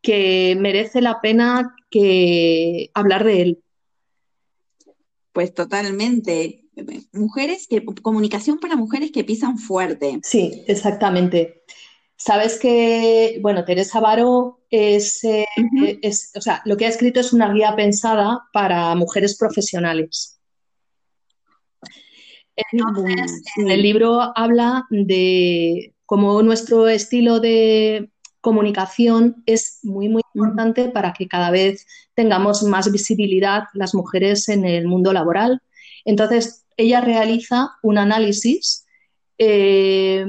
que 0.00 0.56
merece 0.56 1.00
la 1.00 1.20
pena 1.20 1.74
que 1.90 2.92
hablar 2.94 3.24
de 3.24 3.42
él. 3.42 3.64
Pues 5.32 5.52
totalmente. 5.54 6.68
Mujeres 7.12 7.66
que, 7.68 7.84
comunicación 7.84 8.60
para 8.60 8.76
mujeres 8.76 9.10
que 9.10 9.24
pisan 9.24 9.58
fuerte. 9.58 10.20
Sí, 10.22 10.62
exactamente. 10.68 11.64
Sabes 12.18 12.58
que, 12.58 13.38
bueno, 13.40 13.64
Teresa 13.64 14.00
Baro 14.00 14.60
es, 14.68 15.24
eh, 15.24 15.46
es, 16.02 16.32
o 16.36 16.40
sea, 16.40 16.60
lo 16.66 16.76
que 16.76 16.84
ha 16.84 16.88
escrito 16.88 17.20
es 17.20 17.32
una 17.32 17.52
guía 17.52 17.74
pensada 17.76 18.42
para 18.52 18.94
mujeres 18.94 19.38
profesionales. 19.38 20.38
Entonces, 22.56 23.42
en 23.56 23.70
el 23.70 23.82
libro 23.82 24.32
habla 24.36 24.84
de 24.90 25.94
cómo 26.04 26.42
nuestro 26.42 26.88
estilo 26.88 27.38
de, 27.38 28.10
comunicación 28.40 29.42
es 29.46 29.80
muy, 29.82 30.08
muy 30.08 30.22
importante 30.34 30.88
para 30.88 31.12
que 31.12 31.28
cada 31.28 31.50
vez 31.50 31.86
tengamos 32.14 32.62
más 32.62 32.90
visibilidad 32.90 33.64
las 33.74 33.94
mujeres 33.94 34.48
en 34.48 34.64
el 34.64 34.86
mundo 34.86 35.12
laboral. 35.12 35.60
Entonces, 36.04 36.64
ella 36.76 37.00
realiza 37.00 37.72
un 37.82 37.98
análisis 37.98 38.86
eh, 39.38 40.24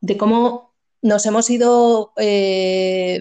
de 0.00 0.16
cómo 0.16 0.71
nos 1.02 1.26
hemos 1.26 1.50
ido 1.50 2.12
eh, 2.16 3.20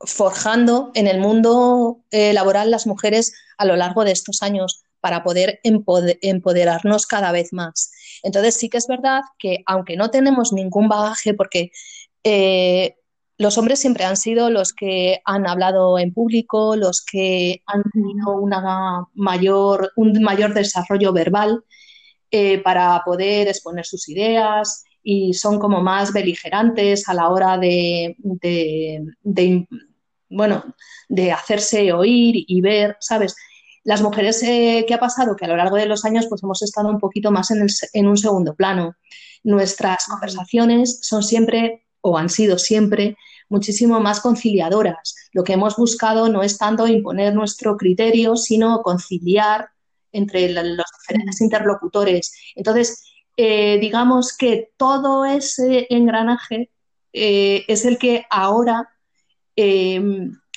forjando 0.00 0.90
en 0.94 1.06
el 1.06 1.20
mundo 1.20 2.00
eh, 2.10 2.32
laboral 2.32 2.70
las 2.70 2.86
mujeres 2.86 3.34
a 3.58 3.64
lo 3.64 3.76
largo 3.76 4.04
de 4.04 4.12
estos 4.12 4.42
años 4.42 4.82
para 5.00 5.22
poder 5.22 5.60
empoderarnos 5.62 7.06
cada 7.06 7.30
vez 7.30 7.52
más. 7.52 7.92
Entonces 8.22 8.56
sí 8.56 8.68
que 8.68 8.78
es 8.78 8.88
verdad 8.88 9.20
que 9.38 9.62
aunque 9.66 9.96
no 9.96 10.10
tenemos 10.10 10.52
ningún 10.52 10.88
bagaje, 10.88 11.34
porque 11.34 11.70
los 13.38 13.58
hombres 13.58 13.80
siempre 13.80 14.04
han 14.04 14.16
sido 14.16 14.50
los 14.50 14.72
que 14.72 15.20
han 15.24 15.46
hablado 15.46 15.98
en 15.98 16.12
público, 16.12 16.74
los 16.76 17.04
que 17.04 17.62
han 17.66 17.82
tenido 17.92 18.32
una 18.32 19.06
mayor, 19.14 19.92
un 19.96 20.22
mayor 20.22 20.54
desarrollo 20.54 21.12
verbal 21.12 21.62
eh, 22.30 22.58
para 22.62 23.02
poder 23.04 23.48
exponer 23.48 23.84
sus 23.84 24.08
ideas 24.08 24.84
y 25.08 25.34
son 25.34 25.60
como 25.60 25.80
más 25.80 26.12
beligerantes 26.12 27.08
a 27.08 27.14
la 27.14 27.28
hora 27.28 27.58
de, 27.58 28.16
bueno, 30.28 30.64
de 31.08 31.30
hacerse 31.30 31.92
oír 31.92 32.44
y 32.48 32.60
ver, 32.60 32.96
¿sabes? 32.98 33.36
Las 33.84 34.02
mujeres, 34.02 34.42
eh, 34.42 34.84
¿qué 34.88 34.94
ha 34.94 34.98
pasado? 34.98 35.36
Que 35.36 35.44
a 35.44 35.48
lo 35.48 35.56
largo 35.56 35.76
de 35.76 35.86
los 35.86 36.04
años 36.04 36.26
pues 36.28 36.42
hemos 36.42 36.60
estado 36.60 36.88
un 36.88 36.98
poquito 36.98 37.30
más 37.30 37.52
en, 37.52 37.64
en 37.92 38.08
un 38.08 38.16
segundo 38.16 38.56
plano. 38.56 38.96
Nuestras 39.44 40.06
conversaciones 40.08 40.98
son 41.02 41.22
siempre, 41.22 41.84
o 42.00 42.18
han 42.18 42.28
sido 42.28 42.58
siempre, 42.58 43.16
muchísimo 43.48 44.00
más 44.00 44.18
conciliadoras. 44.18 45.14
Lo 45.30 45.44
que 45.44 45.52
hemos 45.52 45.76
buscado 45.76 46.28
no 46.28 46.42
es 46.42 46.58
tanto 46.58 46.88
imponer 46.88 47.32
nuestro 47.32 47.76
criterio, 47.76 48.34
sino 48.34 48.82
conciliar 48.82 49.68
entre 50.10 50.48
los 50.48 50.84
diferentes 50.98 51.40
interlocutores. 51.40 52.32
Entonces, 52.56 53.05
eh, 53.36 53.78
digamos 53.80 54.34
que 54.34 54.70
todo 54.78 55.26
ese 55.26 55.86
engranaje 55.90 56.70
eh, 57.12 57.64
es 57.68 57.84
el 57.84 57.98
que 57.98 58.24
ahora 58.30 58.88
eh, 59.56 60.00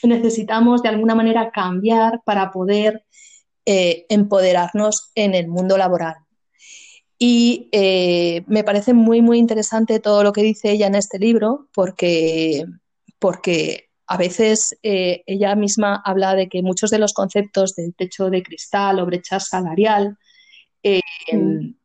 necesitamos 0.03 0.81
de 0.81 0.89
alguna 0.89 1.13
manera 1.13 1.51
cambiar 1.51 2.21
para 2.23 2.51
poder 2.51 3.05
empoderarnos 3.71 5.11
en 5.13 5.35
el 5.35 5.47
mundo 5.47 5.77
laboral. 5.77 6.15
Y 7.19 7.69
me 8.47 8.63
parece 8.63 8.95
muy, 8.95 9.21
muy 9.21 9.37
interesante 9.37 9.99
todo 9.99 10.23
lo 10.23 10.33
que 10.33 10.41
dice 10.41 10.71
ella 10.71 10.87
en 10.87 10.95
este 10.95 11.19
libro, 11.19 11.67
porque, 11.75 12.65
porque 13.19 13.89
a 14.07 14.17
veces 14.17 14.75
ella 14.81 15.53
misma 15.53 16.01
habla 16.03 16.33
de 16.33 16.49
que 16.49 16.63
muchos 16.63 16.89
de 16.89 16.97
los 16.97 17.13
conceptos 17.13 17.75
del 17.75 17.93
techo 17.93 18.31
de 18.31 18.41
cristal 18.41 18.99
o 18.99 19.05
brecha 19.05 19.39
salarial 19.39 20.17
mm. 21.31 21.78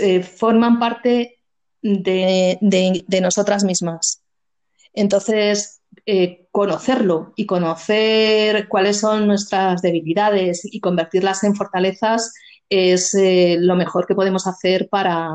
Eh, 0.00 0.22
forman 0.22 0.78
parte 0.80 1.38
de, 1.82 2.58
nosotras 3.22 3.62
mismas. 3.64 4.22
Entonces, 4.92 5.82
eh, 6.04 6.48
conocerlo 6.50 7.32
y 7.36 7.46
conocer 7.46 8.68
cuáles 8.68 8.98
son 8.98 9.26
nuestras 9.26 9.80
debilidades 9.80 10.62
y 10.64 10.80
convertirlas 10.80 11.44
en 11.44 11.54
fortalezas 11.54 12.34
es 12.68 13.14
eh, 13.14 13.56
lo 13.60 13.76
mejor 13.76 14.06
que 14.06 14.14
podemos 14.14 14.46
hacer 14.46 14.88
para, 14.88 15.30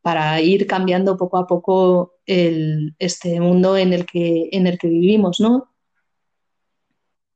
para 0.00 0.40
ir 0.40 0.66
cambiando 0.66 1.16
poco 1.16 1.38
a 1.38 1.46
poco 1.46 2.14
este 2.26 3.40
mundo 3.40 3.76
en 3.76 3.92
el 3.92 4.06
que, 4.06 4.48
en 4.52 4.68
el 4.68 4.78
que 4.78 4.86
vivimos, 4.86 5.40
¿no? 5.40 5.69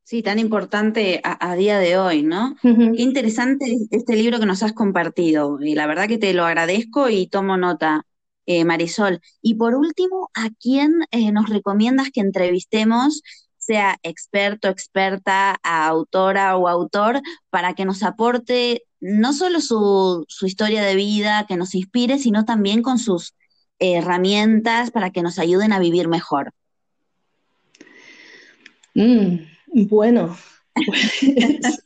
Sí, 0.05 0.21
tan 0.21 0.37
importante 0.37 1.19
a, 1.23 1.55
día 1.55 1.79
de 1.79 1.97
hoy, 1.97 2.21
¿no? 2.21 2.55
Qué 2.61 3.01
interesante 3.01 3.75
este 3.89 4.15
libro 4.15 4.39
que 4.39 4.45
nos 4.45 4.61
has 4.61 4.71
compartido. 4.71 5.57
Y 5.59 5.73
la 5.73 5.87
verdad 5.87 6.07
que 6.07 6.19
te 6.19 6.31
lo 6.35 6.45
agradezco 6.45 7.09
y 7.09 7.25
tomo 7.25 7.57
nota, 7.57 8.05
eh, 8.45 8.65
Marisol. 8.65 9.19
Y 9.41 9.55
por 9.55 9.73
último, 9.73 10.29
¿a 10.35 10.51
quién 10.61 10.93
eh, 11.09 11.31
nos 11.31 11.49
recomiendas 11.49 12.11
que 12.11 12.21
entrevistemos, 12.21 13.23
sea 13.57 13.97
experto, 14.03 14.67
experta, 14.67 15.57
autora 15.63 16.55
o 16.55 16.67
autor, 16.67 17.19
para 17.49 17.73
que 17.73 17.85
nos 17.85 18.03
aporte 18.03 18.83
no 18.99 19.33
solo 19.33 19.59
su, 19.59 20.23
su 20.27 20.45
historia 20.45 20.83
de 20.83 20.95
vida, 20.95 21.47
que 21.47 21.57
nos 21.57 21.73
inspire, 21.73 22.19
sino 22.19 22.45
también 22.45 22.83
con 22.83 22.99
sus 22.99 23.33
herramientas 23.79 24.91
para 24.91 25.09
que 25.09 25.23
nos 25.23 25.39
ayuden 25.39 25.73
a 25.73 25.79
vivir 25.79 26.07
mejor? 26.07 26.53
Mm. 28.93 29.54
Bueno, 29.75 30.37
pues... 30.73 31.21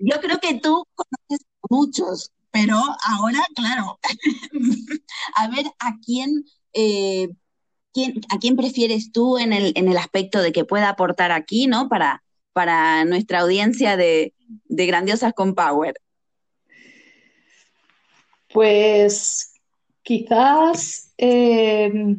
Yo 0.00 0.20
creo 0.20 0.38
que 0.38 0.60
tú 0.60 0.86
conoces 0.94 1.46
muchos, 1.70 2.32
pero 2.50 2.76
ahora, 3.06 3.38
claro, 3.54 3.98
a 5.36 5.48
ver 5.48 5.66
a 5.78 5.98
quién, 6.04 6.44
eh, 6.74 7.28
quién, 7.94 8.20
a 8.30 8.38
quién 8.38 8.56
prefieres 8.56 9.10
tú 9.10 9.38
en 9.38 9.54
el, 9.54 9.72
en 9.74 9.88
el 9.88 9.96
aspecto 9.96 10.42
de 10.42 10.52
que 10.52 10.66
pueda 10.66 10.90
aportar 10.90 11.32
aquí, 11.32 11.66
¿no? 11.66 11.88
Para, 11.88 12.22
para 12.52 13.06
nuestra 13.06 13.40
audiencia 13.40 13.96
de, 13.96 14.34
de 14.64 14.86
Grandiosas 14.86 15.32
con 15.32 15.54
Power. 15.54 15.94
Pues 18.52 19.54
quizás 20.02 21.14
eh, 21.16 22.18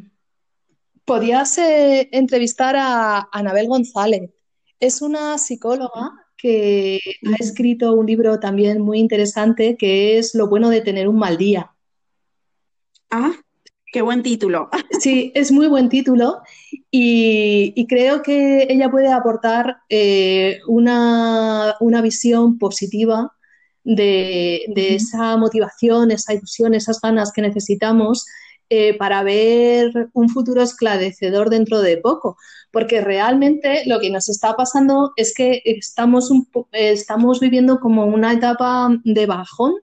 podías 1.04 1.58
eh, 1.58 2.08
entrevistar 2.12 2.76
a 2.76 3.28
Anabel 3.32 3.68
González. 3.68 4.30
Es 4.80 5.02
una 5.02 5.38
psicóloga 5.38 6.12
que 6.36 6.98
ha 7.32 7.36
escrito 7.36 7.92
un 7.94 8.06
libro 8.06 8.40
también 8.40 8.80
muy 8.80 8.98
interesante 8.98 9.76
que 9.76 10.18
es 10.18 10.34
Lo 10.34 10.48
bueno 10.48 10.70
de 10.70 10.80
tener 10.80 11.08
un 11.08 11.18
mal 11.18 11.36
día. 11.36 11.70
Ah, 13.10 13.32
qué 13.92 14.02
buen 14.02 14.22
título. 14.22 14.68
Sí, 15.00 15.32
es 15.34 15.50
muy 15.50 15.66
buen 15.66 15.88
título 15.88 16.42
y, 16.88 17.86
creo 17.88 18.22
que 18.22 18.68
ella 18.70 18.88
puede 18.88 19.10
aportar 19.10 19.78
eh, 19.88 20.60
una, 20.68 21.74
visión 22.02 22.56
positiva 22.56 23.32
de, 23.82 24.64
de, 24.68 24.94
esa 24.94 25.36
motivación, 25.36 26.12
esa 26.12 26.34
ilusión, 26.34 26.74
esas 26.74 27.00
ganas 27.00 27.32
que 27.32 27.42
necesitamos 27.42 28.26
eh, 28.74 28.96
para 28.96 29.22
ver 29.22 30.08
un 30.14 30.30
futuro 30.30 30.62
esclarecedor 30.62 31.50
dentro 31.50 31.82
de 31.82 31.98
poco, 31.98 32.38
porque 32.70 33.02
realmente 33.02 33.82
lo 33.84 34.00
que 34.00 34.08
nos 34.08 34.30
está 34.30 34.56
pasando 34.56 35.12
es 35.16 35.34
que 35.34 35.60
estamos, 35.62 36.30
estamos 36.72 37.38
viviendo 37.38 37.80
como 37.80 38.06
una 38.06 38.32
etapa 38.32 38.88
de 39.04 39.26
bajón, 39.26 39.74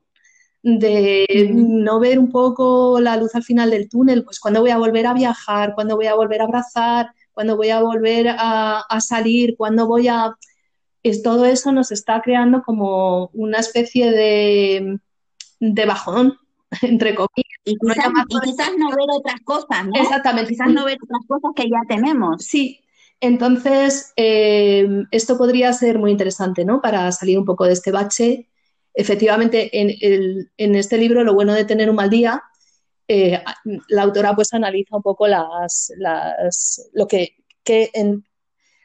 de 0.63 1.51
no 1.53 1.99
ver 1.99 2.17
un 2.17 2.31
poco 2.31 2.99
la 2.99 3.15
luz 3.15 3.35
al 3.35 3.43
final 3.43 3.69
del 3.69 3.89
túnel, 3.89 4.23
pues 4.23 4.39
cuando 4.39 4.61
voy 4.61 4.71
a 4.71 4.79
volver 4.79 5.05
a 5.05 5.13
viajar, 5.13 5.75
cuando 5.75 5.95
voy 5.95 6.07
a 6.07 6.15
volver 6.15 6.41
a 6.41 6.45
abrazar, 6.45 7.11
cuando 7.31 7.57
voy 7.57 7.69
a 7.69 7.83
volver 7.83 8.25
a, 8.39 8.99
salir, 9.01 9.55
cuando 9.55 9.85
voy 9.85 10.07
a... 10.07 10.35
Es, 11.03 11.21
todo 11.21 11.45
eso 11.45 11.71
nos 11.71 11.91
está 11.91 12.21
creando 12.23 12.63
como 12.63 13.29
una 13.33 13.59
especie 13.59 14.09
de, 14.09 14.97
de 15.59 15.85
bajón, 15.85 16.39
entre 16.81 17.15
comillas. 17.15 17.59
Y 17.65 17.75
quizás, 17.77 18.71
no 18.77 18.89
ver 18.89 19.07
otras 19.11 19.41
cosas, 19.41 19.85
¿no? 19.85 19.91
Exactamente. 20.01 20.51
Quizás 20.51 20.69
no 20.69 20.85
ver 20.85 20.97
otras 21.01 21.21
cosas 21.27 21.51
que 21.55 21.69
ya 21.69 21.81
tenemos. 21.87 22.43
Sí, 22.43 22.81
entonces 23.19 24.13
eh, 24.15 24.87
esto 25.11 25.37
podría 25.37 25.73
ser 25.73 25.99
muy 25.99 26.11
interesante, 26.11 26.65
¿no? 26.65 26.81
Para 26.81 27.11
salir 27.11 27.37
un 27.37 27.45
poco 27.45 27.65
de 27.65 27.73
este 27.73 27.91
bache. 27.91 28.49
Efectivamente, 28.93 29.69
en, 29.71 30.75
este 30.75 30.97
libro, 30.97 31.23
lo 31.23 31.33
bueno 31.33 31.53
de 31.53 31.65
tener 31.65 31.89
un 31.89 31.95
mal 31.95 32.09
día, 32.09 32.43
eh, 33.07 33.41
la 33.87 34.03
autora 34.03 34.35
pues 34.35 34.53
analiza 34.53 34.97
un 34.97 35.03
poco 35.03 35.27
las, 35.27 35.91
lo 36.93 37.07
que, 37.07 37.35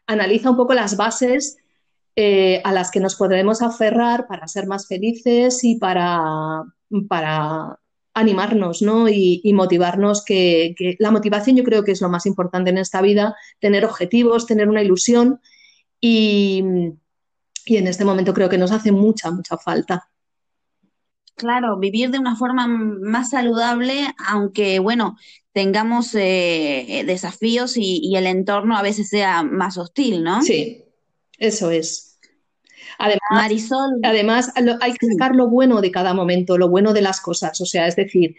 analiza 0.07 0.51
un 0.51 0.57
poco 0.57 0.75
las 0.75 0.97
bases 0.97 1.57
eh, 2.17 2.61
a 2.65 2.73
las 2.73 2.91
que 2.91 3.01
nos 3.01 3.17
podremos 3.17 3.63
aferrar 3.63 4.27
para 4.27 4.47
ser 4.47 4.67
más 4.67 4.87
felices 4.87 5.65
y 5.65 5.77
para, 5.77 6.63
para 7.09 7.79
animarnos 8.15 8.81
¿no? 8.81 9.09
y, 9.09 9.53
motivarnos, 9.53 10.25
que, 10.25 10.75
la 10.99 11.11
motivación 11.11 11.57
yo 11.57 11.65
creo 11.65 11.85
que 11.85 11.93
es 11.93 12.01
lo 12.01 12.09
más 12.09 12.27
importante 12.27 12.71
en 12.71 12.79
esta 12.79 13.03
vida, 13.03 13.35
tener 13.59 13.85
objetivos, 13.85 14.47
tener 14.47 14.69
una 14.69 14.83
ilusión 14.83 15.41
y, 16.01 16.63
en 17.67 17.87
este 17.87 18.05
momento 18.05 18.35
creo 18.35 18.49
que 18.49 18.59
nos 18.59 18.73
hace 18.73 18.93
mucha, 18.93 19.31
mucha 19.31 19.57
falta. 19.57 20.09
Claro, 21.35 21.77
vivir 21.79 22.11
de 22.11 22.21
una 22.21 22.37
forma 22.37 22.69
más 22.69 23.31
saludable, 23.31 24.07
aunque 24.29 24.79
bueno, 24.79 25.17
tengamos 25.53 26.15
eh, 26.15 27.03
desafíos 27.07 27.77
y, 27.77 28.01
y, 28.03 28.17
el 28.17 28.27
entorno 28.27 28.77
a 28.77 28.83
veces 28.83 29.09
sea 29.09 29.43
más 29.43 29.77
hostil, 29.77 30.23
¿no? 30.23 30.43
Sí, 30.43 30.85
eso 31.39 31.71
es. 31.71 32.14
Además, 32.99 33.21
Marisol. 33.31 34.01
Además, 34.03 34.53
hay 34.81 34.93
que 34.95 35.07
sacar 35.07 35.35
lo 35.35 35.49
bueno 35.49 35.81
de 35.81 35.91
cada 35.91 36.15
momento, 36.15 36.59
lo 36.59 36.69
bueno 36.69 36.93
de 36.93 37.03
las 37.03 37.21
cosas. 37.21 37.61
O 37.61 37.67
sea, 37.67 37.87
es 37.87 37.97
decir, 37.97 38.37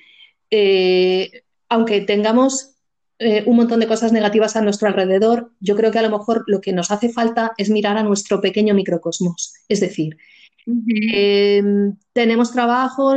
eh, 0.49 1.43
aunque 1.69 2.01
tengamos 2.01 2.75
eh, 3.17 3.43
un 3.45 3.55
montón 3.55 3.79
de 3.79 3.88
cosas 3.88 4.12
negativas 4.12 4.55
a 4.55 4.62
nuestro 4.62 4.88
alrededor, 4.88 5.51
yo 5.60 5.75
creo 5.75 5.91
que 5.91 5.99
a 5.99 6.01
lo 6.01 6.10
mejor 6.10 6.43
lo 6.47 6.60
que 6.60 6.73
nos 6.73 6.91
hace 6.91 7.10
falta 7.10 7.53
es 7.58 7.69
mirar 7.69 7.97
a 7.97 8.03
nuestro 8.03 8.41
pequeño 8.41 8.73
microcosmos. 8.73 9.53
Es 9.69 9.79
decir, 9.79 10.17
em, 10.65 11.95
tenemos 12.12 12.51
trabajo, 12.51 13.13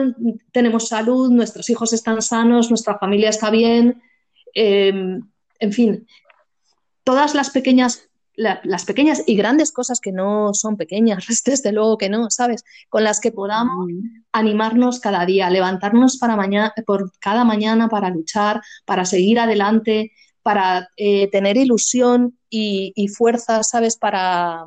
tenemos 0.53 0.89
salud, 0.89 1.31
nuestros 1.31 1.69
hijos 1.71 1.93
están 1.93 2.23
sanos, 2.23 2.69
nuestra 2.71 2.99
familia 2.99 3.31
está 3.31 3.51
bien, 3.51 4.01
em, 4.55 5.21
en 5.59 5.73
fin, 5.73 6.07
todas 7.03 7.35
las 7.35 7.51
pequeñas 7.51 8.08
las 8.39 8.85
pequeñas 8.85 9.25
y 9.27 9.35
grandes 9.35 9.73
cosas 9.73 10.01
que 10.01 10.13
no 10.13 10.55
son 10.55 10.77
pequeñas, 10.77 11.27
desde 11.45 11.73
luego 11.73 11.99
que 11.99 12.09
no, 12.09 12.31
¿sabes? 12.31 12.65
Con 12.89 13.05
las 13.05 13.21
que 13.21 13.33
podamos 13.33 13.91
animarnos 14.33 15.01
cada 15.01 15.27
día, 15.27 15.51
levantarnos 15.51 16.19
para 16.19 16.37
mañana, 16.37 16.73
por 16.87 17.11
cada 17.19 17.45
mañana 17.45 17.89
para 17.89 18.11
luchar, 18.11 18.63
para 18.85 19.05
seguir 19.05 19.41
adelante, 19.41 20.13
para 20.43 20.89
eh, 20.97 21.29
tener 21.31 21.57
ilusión 21.57 22.39
y, 22.49 23.09
fuerza, 23.09 23.63
¿sabes? 23.65 23.97
Para, 23.97 24.67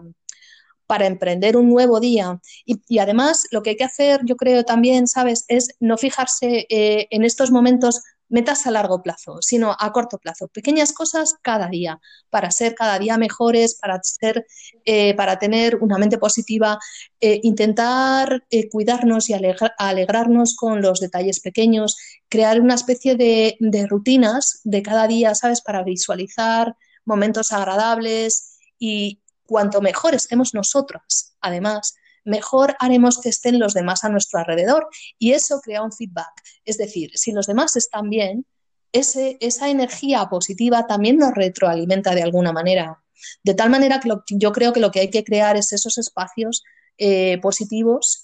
para 0.85 1.07
emprender 1.07 1.55
un 1.55 1.69
nuevo 1.69 1.99
día. 1.99 2.39
Y, 2.65 2.99
además, 2.99 3.47
lo 3.51 3.63
que 3.63 3.71
hay 3.71 3.77
que 3.77 3.85
hacer, 3.85 4.21
yo 4.25 4.35
creo 4.35 4.63
también, 4.63 5.07
¿sabes?, 5.07 5.45
es 5.47 5.69
no 5.79 5.97
fijarse 5.97 6.67
eh, 6.69 7.07
en 7.09 7.23
estos 7.23 7.49
momentos 7.49 8.03
metas 8.31 8.65
a 8.65 8.71
largo 8.71 9.03
plazo, 9.03 9.37
sino 9.41 9.75
a 9.77 9.91
corto 9.91 10.17
plazo. 10.17 10.47
Pequeñas 10.47 10.93
cosas 10.93 11.35
cada 11.41 11.67
día, 11.67 11.99
para 12.29 12.49
ser 12.49 12.73
cada 12.73 12.97
día 12.97 13.17
mejores, 13.17 13.75
para, 13.75 13.99
ser, 14.01 14.45
eh, 14.85 15.13
para 15.15 15.37
tener 15.37 15.75
una 15.77 15.97
mente 15.97 16.17
positiva, 16.17 16.79
eh, 17.19 17.39
intentar 17.43 18.43
eh, 18.49 18.69
cuidarnos 18.69 19.29
y 19.29 19.33
alegrarnos 19.33 20.55
con 20.55 20.81
los 20.81 20.99
detalles 20.99 21.39
pequeños, 21.41 21.97
crear 22.29 22.59
una 22.59 22.75
especie 22.75 23.15
de, 23.15 23.57
de 23.59 23.85
rutinas 23.85 24.61
de 24.63 24.81
cada 24.81 25.07
día, 25.07 25.35
¿sabes? 25.35 25.61
Para 25.61 25.83
visualizar 25.83 26.75
momentos 27.05 27.51
agradables 27.51 28.57
y 28.79 29.21
cuanto 29.45 29.81
mejor 29.81 30.15
estemos 30.15 30.53
nosotras, 30.53 31.35
además, 31.41 31.95
mejor 32.23 32.75
haremos 32.79 33.19
que 33.19 33.29
estén 33.29 33.59
los 33.59 33.73
demás 33.73 34.03
a 34.03 34.09
nuestro 34.09 34.39
alrededor 34.39 34.87
y 35.17 35.33
eso 35.33 35.59
crea 35.61 35.83
un 35.83 35.91
feedback. 35.91 36.31
Es 36.65 36.77
decir, 36.77 37.11
si 37.15 37.31
los 37.31 37.47
demás 37.47 37.75
están 37.75 38.09
bien, 38.09 38.45
esa 38.91 39.69
energía 39.69 40.27
positiva 40.29 40.85
también 40.85 41.17
nos 41.17 41.33
retroalimenta 41.33 42.13
de 42.13 42.23
alguna 42.23 42.51
manera. 42.51 43.01
De 43.43 43.53
tal 43.53 43.69
manera 43.69 43.99
que 43.99 44.09
yo 44.31 44.51
creo 44.51 44.73
que 44.73 44.79
lo 44.79 44.91
que 44.91 44.99
hay 44.99 45.09
que 45.09 45.23
crear 45.23 45.55
es 45.55 45.71
esos 45.71 45.97
espacios 45.97 46.63
eh, 46.97 47.39
positivos, 47.41 48.23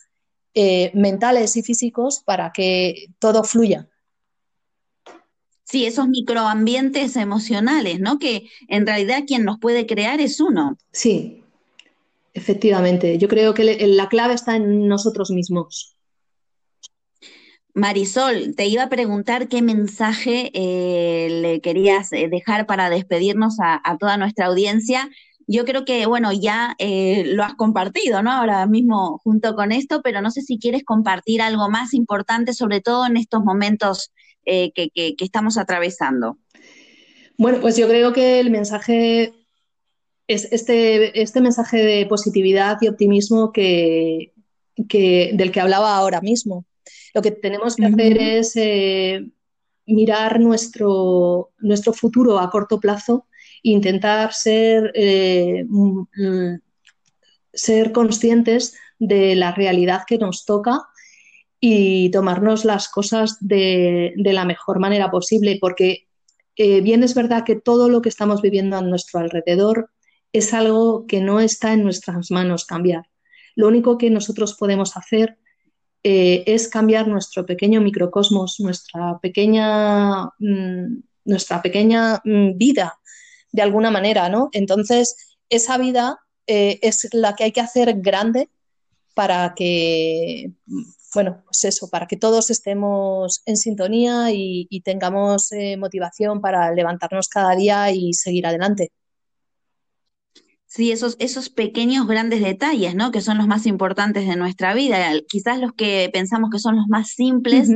eh, 0.54 0.92
mentales 0.94 1.56
y 1.56 1.64
físicos, 1.64 2.22
para 2.26 2.52
que 2.52 3.08
todo 3.20 3.44
fluya. 3.44 3.88
Sí, 5.64 5.86
esos 5.86 6.08
microambientes 6.08 7.16
emocionales, 7.18 8.00
¿no? 8.00 8.20
Que 8.20 8.50
en 8.70 8.86
realidad 8.86 9.24
quien 9.28 9.46
los 9.46 9.60
puede 9.60 9.86
crear 9.86 10.22
es 10.22 10.40
uno. 10.40 10.78
Sí, 10.92 11.44
Efectivamente, 12.38 13.18
yo 13.18 13.28
creo 13.28 13.56
que 13.56 13.64
la 13.64 14.10
clave 14.10 14.36
está 14.36 14.56
en 14.56 14.88
nosotros 14.88 15.32
mismos. 15.32 15.98
Marisol, 17.74 18.54
te 18.56 18.68
iba 18.68 18.84
a 18.84 18.90
preguntar 18.90 19.48
qué 19.48 19.64
mensaje 19.64 20.52
eh, 20.54 21.30
le 21.42 21.62
querías 21.62 22.14
eh, 22.14 22.28
dejar 22.30 22.68
para 22.68 22.92
despedirnos 22.92 23.58
a, 23.60 23.82
toda 24.00 24.18
nuestra 24.18 24.46
audiencia. 24.46 25.10
Yo 25.48 25.66
creo 25.66 25.84
que, 25.84 26.06
bueno, 26.06 26.32
ya 26.32 26.76
eh, 26.78 27.24
lo 27.26 27.44
has 27.44 27.56
compartido, 27.56 28.22
¿no? 28.22 28.32
Ahora 28.32 28.68
mismo 28.68 29.18
junto 29.24 29.56
con 29.56 29.72
esto, 29.72 30.02
pero 30.04 30.22
no 30.22 30.30
sé 30.30 30.44
si 30.44 30.60
quieres 30.60 30.84
compartir 30.84 31.42
algo 31.42 31.72
más 31.72 31.96
importante, 31.96 32.54
sobre 32.54 32.82
todo 32.82 33.08
en 33.08 33.18
estos 33.18 33.44
momentos 33.44 34.12
que, 34.46 34.72
que 34.74 35.16
estamos 35.20 35.58
atravesando. 35.58 36.38
Bueno, 37.38 37.60
pues 37.62 37.78
yo 37.78 37.88
creo 37.88 38.14
que 38.14 38.40
el 38.40 38.50
mensaje 38.50 39.34
es 40.28 40.48
este, 40.52 41.22
este 41.22 41.42
mensaje 41.42 41.78
de 41.78 42.06
positividad 42.06 42.78
y 42.82 42.90
optimismo 42.90 43.52
que, 43.52 44.34
del 44.76 45.52
que 45.52 45.62
hablaba 45.62 45.96
ahora 45.96 46.22
mismo. 46.22 46.66
Lo 47.14 47.22
que 47.22 47.32
tenemos 47.32 47.76
que 47.76 47.86
hacer 47.86 48.18
es 48.22 48.56
eh, 48.56 49.26
mirar 49.86 50.40
nuestro, 50.40 51.52
nuestro 51.60 51.94
futuro 51.94 52.40
a 52.40 52.50
corto 52.50 52.80
plazo 52.80 53.26
e 53.64 53.72
intentar 53.72 54.34
ser, 54.34 54.92
eh, 54.94 55.66
mm, 55.68 56.56
ser 57.54 57.92
conscientes 57.92 58.76
de 59.00 59.36
la 59.36 59.52
realidad 59.54 60.04
que 60.06 60.18
nos 60.18 60.46
toca 60.46 60.82
y 61.60 62.12
tomarnos 62.12 62.66
las 62.66 62.90
cosas 62.90 63.38
de, 63.40 64.14
la 64.18 64.46
mejor 64.46 64.80
manera 64.80 65.10
posible, 65.10 65.58
porque 65.60 66.08
eh, 66.56 66.82
bien 66.82 67.04
es 67.04 67.16
verdad 67.16 67.44
que 67.46 67.56
todo 67.56 67.90
lo 67.90 68.02
que 68.02 68.10
estamos 68.10 68.42
viviendo 68.42 68.78
a 68.78 68.82
nuestro 68.82 69.20
alrededor 69.20 69.90
es 70.34 70.54
algo 70.54 71.06
que 71.08 71.22
no 71.22 71.40
está 71.40 71.74
en 71.74 71.84
nuestras 71.84 72.32
manos 72.32 72.66
cambiar. 72.66 73.06
Lo 73.56 73.68
único 73.68 73.98
que 73.98 74.10
nosotros 74.10 74.54
podemos 74.54 74.96
hacer 74.98 75.38
eh, 76.04 76.44
es 76.46 76.68
cambiar 76.68 77.08
nuestro 77.08 77.46
pequeño 77.46 77.82
microcosmos, 77.82 78.60
nuestra 78.60 79.20
pequeña, 79.20 80.26
mm, 80.40 81.04
nuestra 81.26 81.62
pequeña 81.62 82.22
mm, 82.24 82.58
vida, 82.58 83.00
de 83.52 83.62
alguna 83.62 83.92
manera, 83.92 84.30
¿no? 84.30 84.50
Entonces, 84.54 85.38
esa 85.50 85.78
vida 85.78 86.20
eh, 86.46 86.80
es 86.82 87.10
la 87.14 87.36
que 87.36 87.46
hay 87.46 87.52
que 87.52 87.62
hacer 87.62 87.96
grande 88.00 88.50
para 89.14 89.54
que, 89.56 90.52
bueno, 91.14 91.42
pues 91.46 91.66
eso, 91.66 91.90
para 91.90 92.08
que 92.08 92.18
todos 92.18 92.52
estemos 92.52 93.42
en 93.46 93.58
sintonía 93.58 94.32
y, 94.32 94.68
tengamos 94.86 95.52
eh, 95.52 95.76
motivación 95.78 96.40
para 96.42 96.72
levantarnos 96.74 97.28
cada 97.28 97.56
día 97.56 97.92
y 97.92 98.14
seguir 98.14 98.46
adelante. 98.46 98.92
Sí, 100.78 100.92
esos, 100.92 101.16
esos 101.18 101.50
pequeños 101.50 102.06
grandes 102.06 102.40
detalles, 102.40 102.94
¿no? 102.94 103.10
Que 103.10 103.20
son 103.20 103.40
los 103.40 103.48
más 103.48 103.66
importantes 103.66 104.28
de 104.28 104.36
nuestra 104.36 104.76
vida. 104.76 105.10
Quizás 105.28 105.58
los 105.58 105.74
que 105.74 106.08
pensamos 106.14 106.52
que 106.52 106.60
son 106.60 106.76
los 106.76 106.86
más 106.88 107.10
simples 107.10 107.72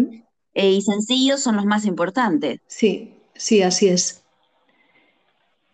eh, 0.54 0.70
y 0.70 0.84
sencillos 0.84 1.42
son 1.42 1.56
los 1.56 1.66
más 1.66 1.86
importantes. 1.86 2.60
Sí, 2.68 3.16
sí, 3.34 3.64
así 3.64 3.88
es. 3.88 4.21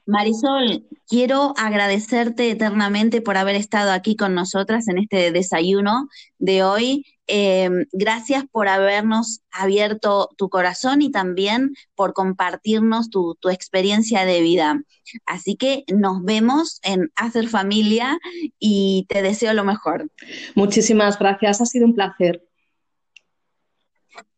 Marisol, 0.07 0.87
quiero 1.05 1.53
agradecerte 1.57 2.49
eternamente 2.49 3.21
por 3.21 3.35
haber 3.35 3.55
estado 3.55 3.91
aquí 3.91 4.15
con 4.15 4.33
nosotras 4.33 4.87
en 4.87 4.99
este 4.99 5.33
desayuno 5.33 6.07
de 6.39 6.63
hoy. 6.63 7.05
Em, 7.27 7.85
gracias 7.91 8.45
por 8.49 8.69
habernos 8.69 9.41
abierto 9.51 10.29
tu 10.37 10.49
corazón 10.49 11.01
y 11.01 11.11
también 11.11 11.73
por 11.93 12.13
compartirnos 12.13 13.09
tu, 13.09 13.35
tu, 13.41 13.49
experiencia 13.49 14.23
de 14.23 14.39
vida. 14.39 14.81
Así 15.25 15.57
que 15.57 15.83
nos 15.93 16.23
vemos 16.23 16.79
en 16.83 17.11
Hacer 17.17 17.49
Familia 17.49 18.17
y 18.59 19.05
te 19.09 19.21
deseo 19.21 19.53
lo 19.53 19.65
mejor. 19.65 20.09
Muchísimas 20.55 21.19
gracias, 21.19 21.59
ha 21.59 21.65
sido 21.65 21.85
un 21.85 21.95
placer. 21.95 22.47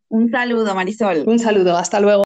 Un 0.08 0.32
saludo, 0.32 0.74
Marisol. 0.74 1.26
Un 1.28 1.38
saludo, 1.38 1.78
hasta 1.78 2.00
luego. 2.00 2.24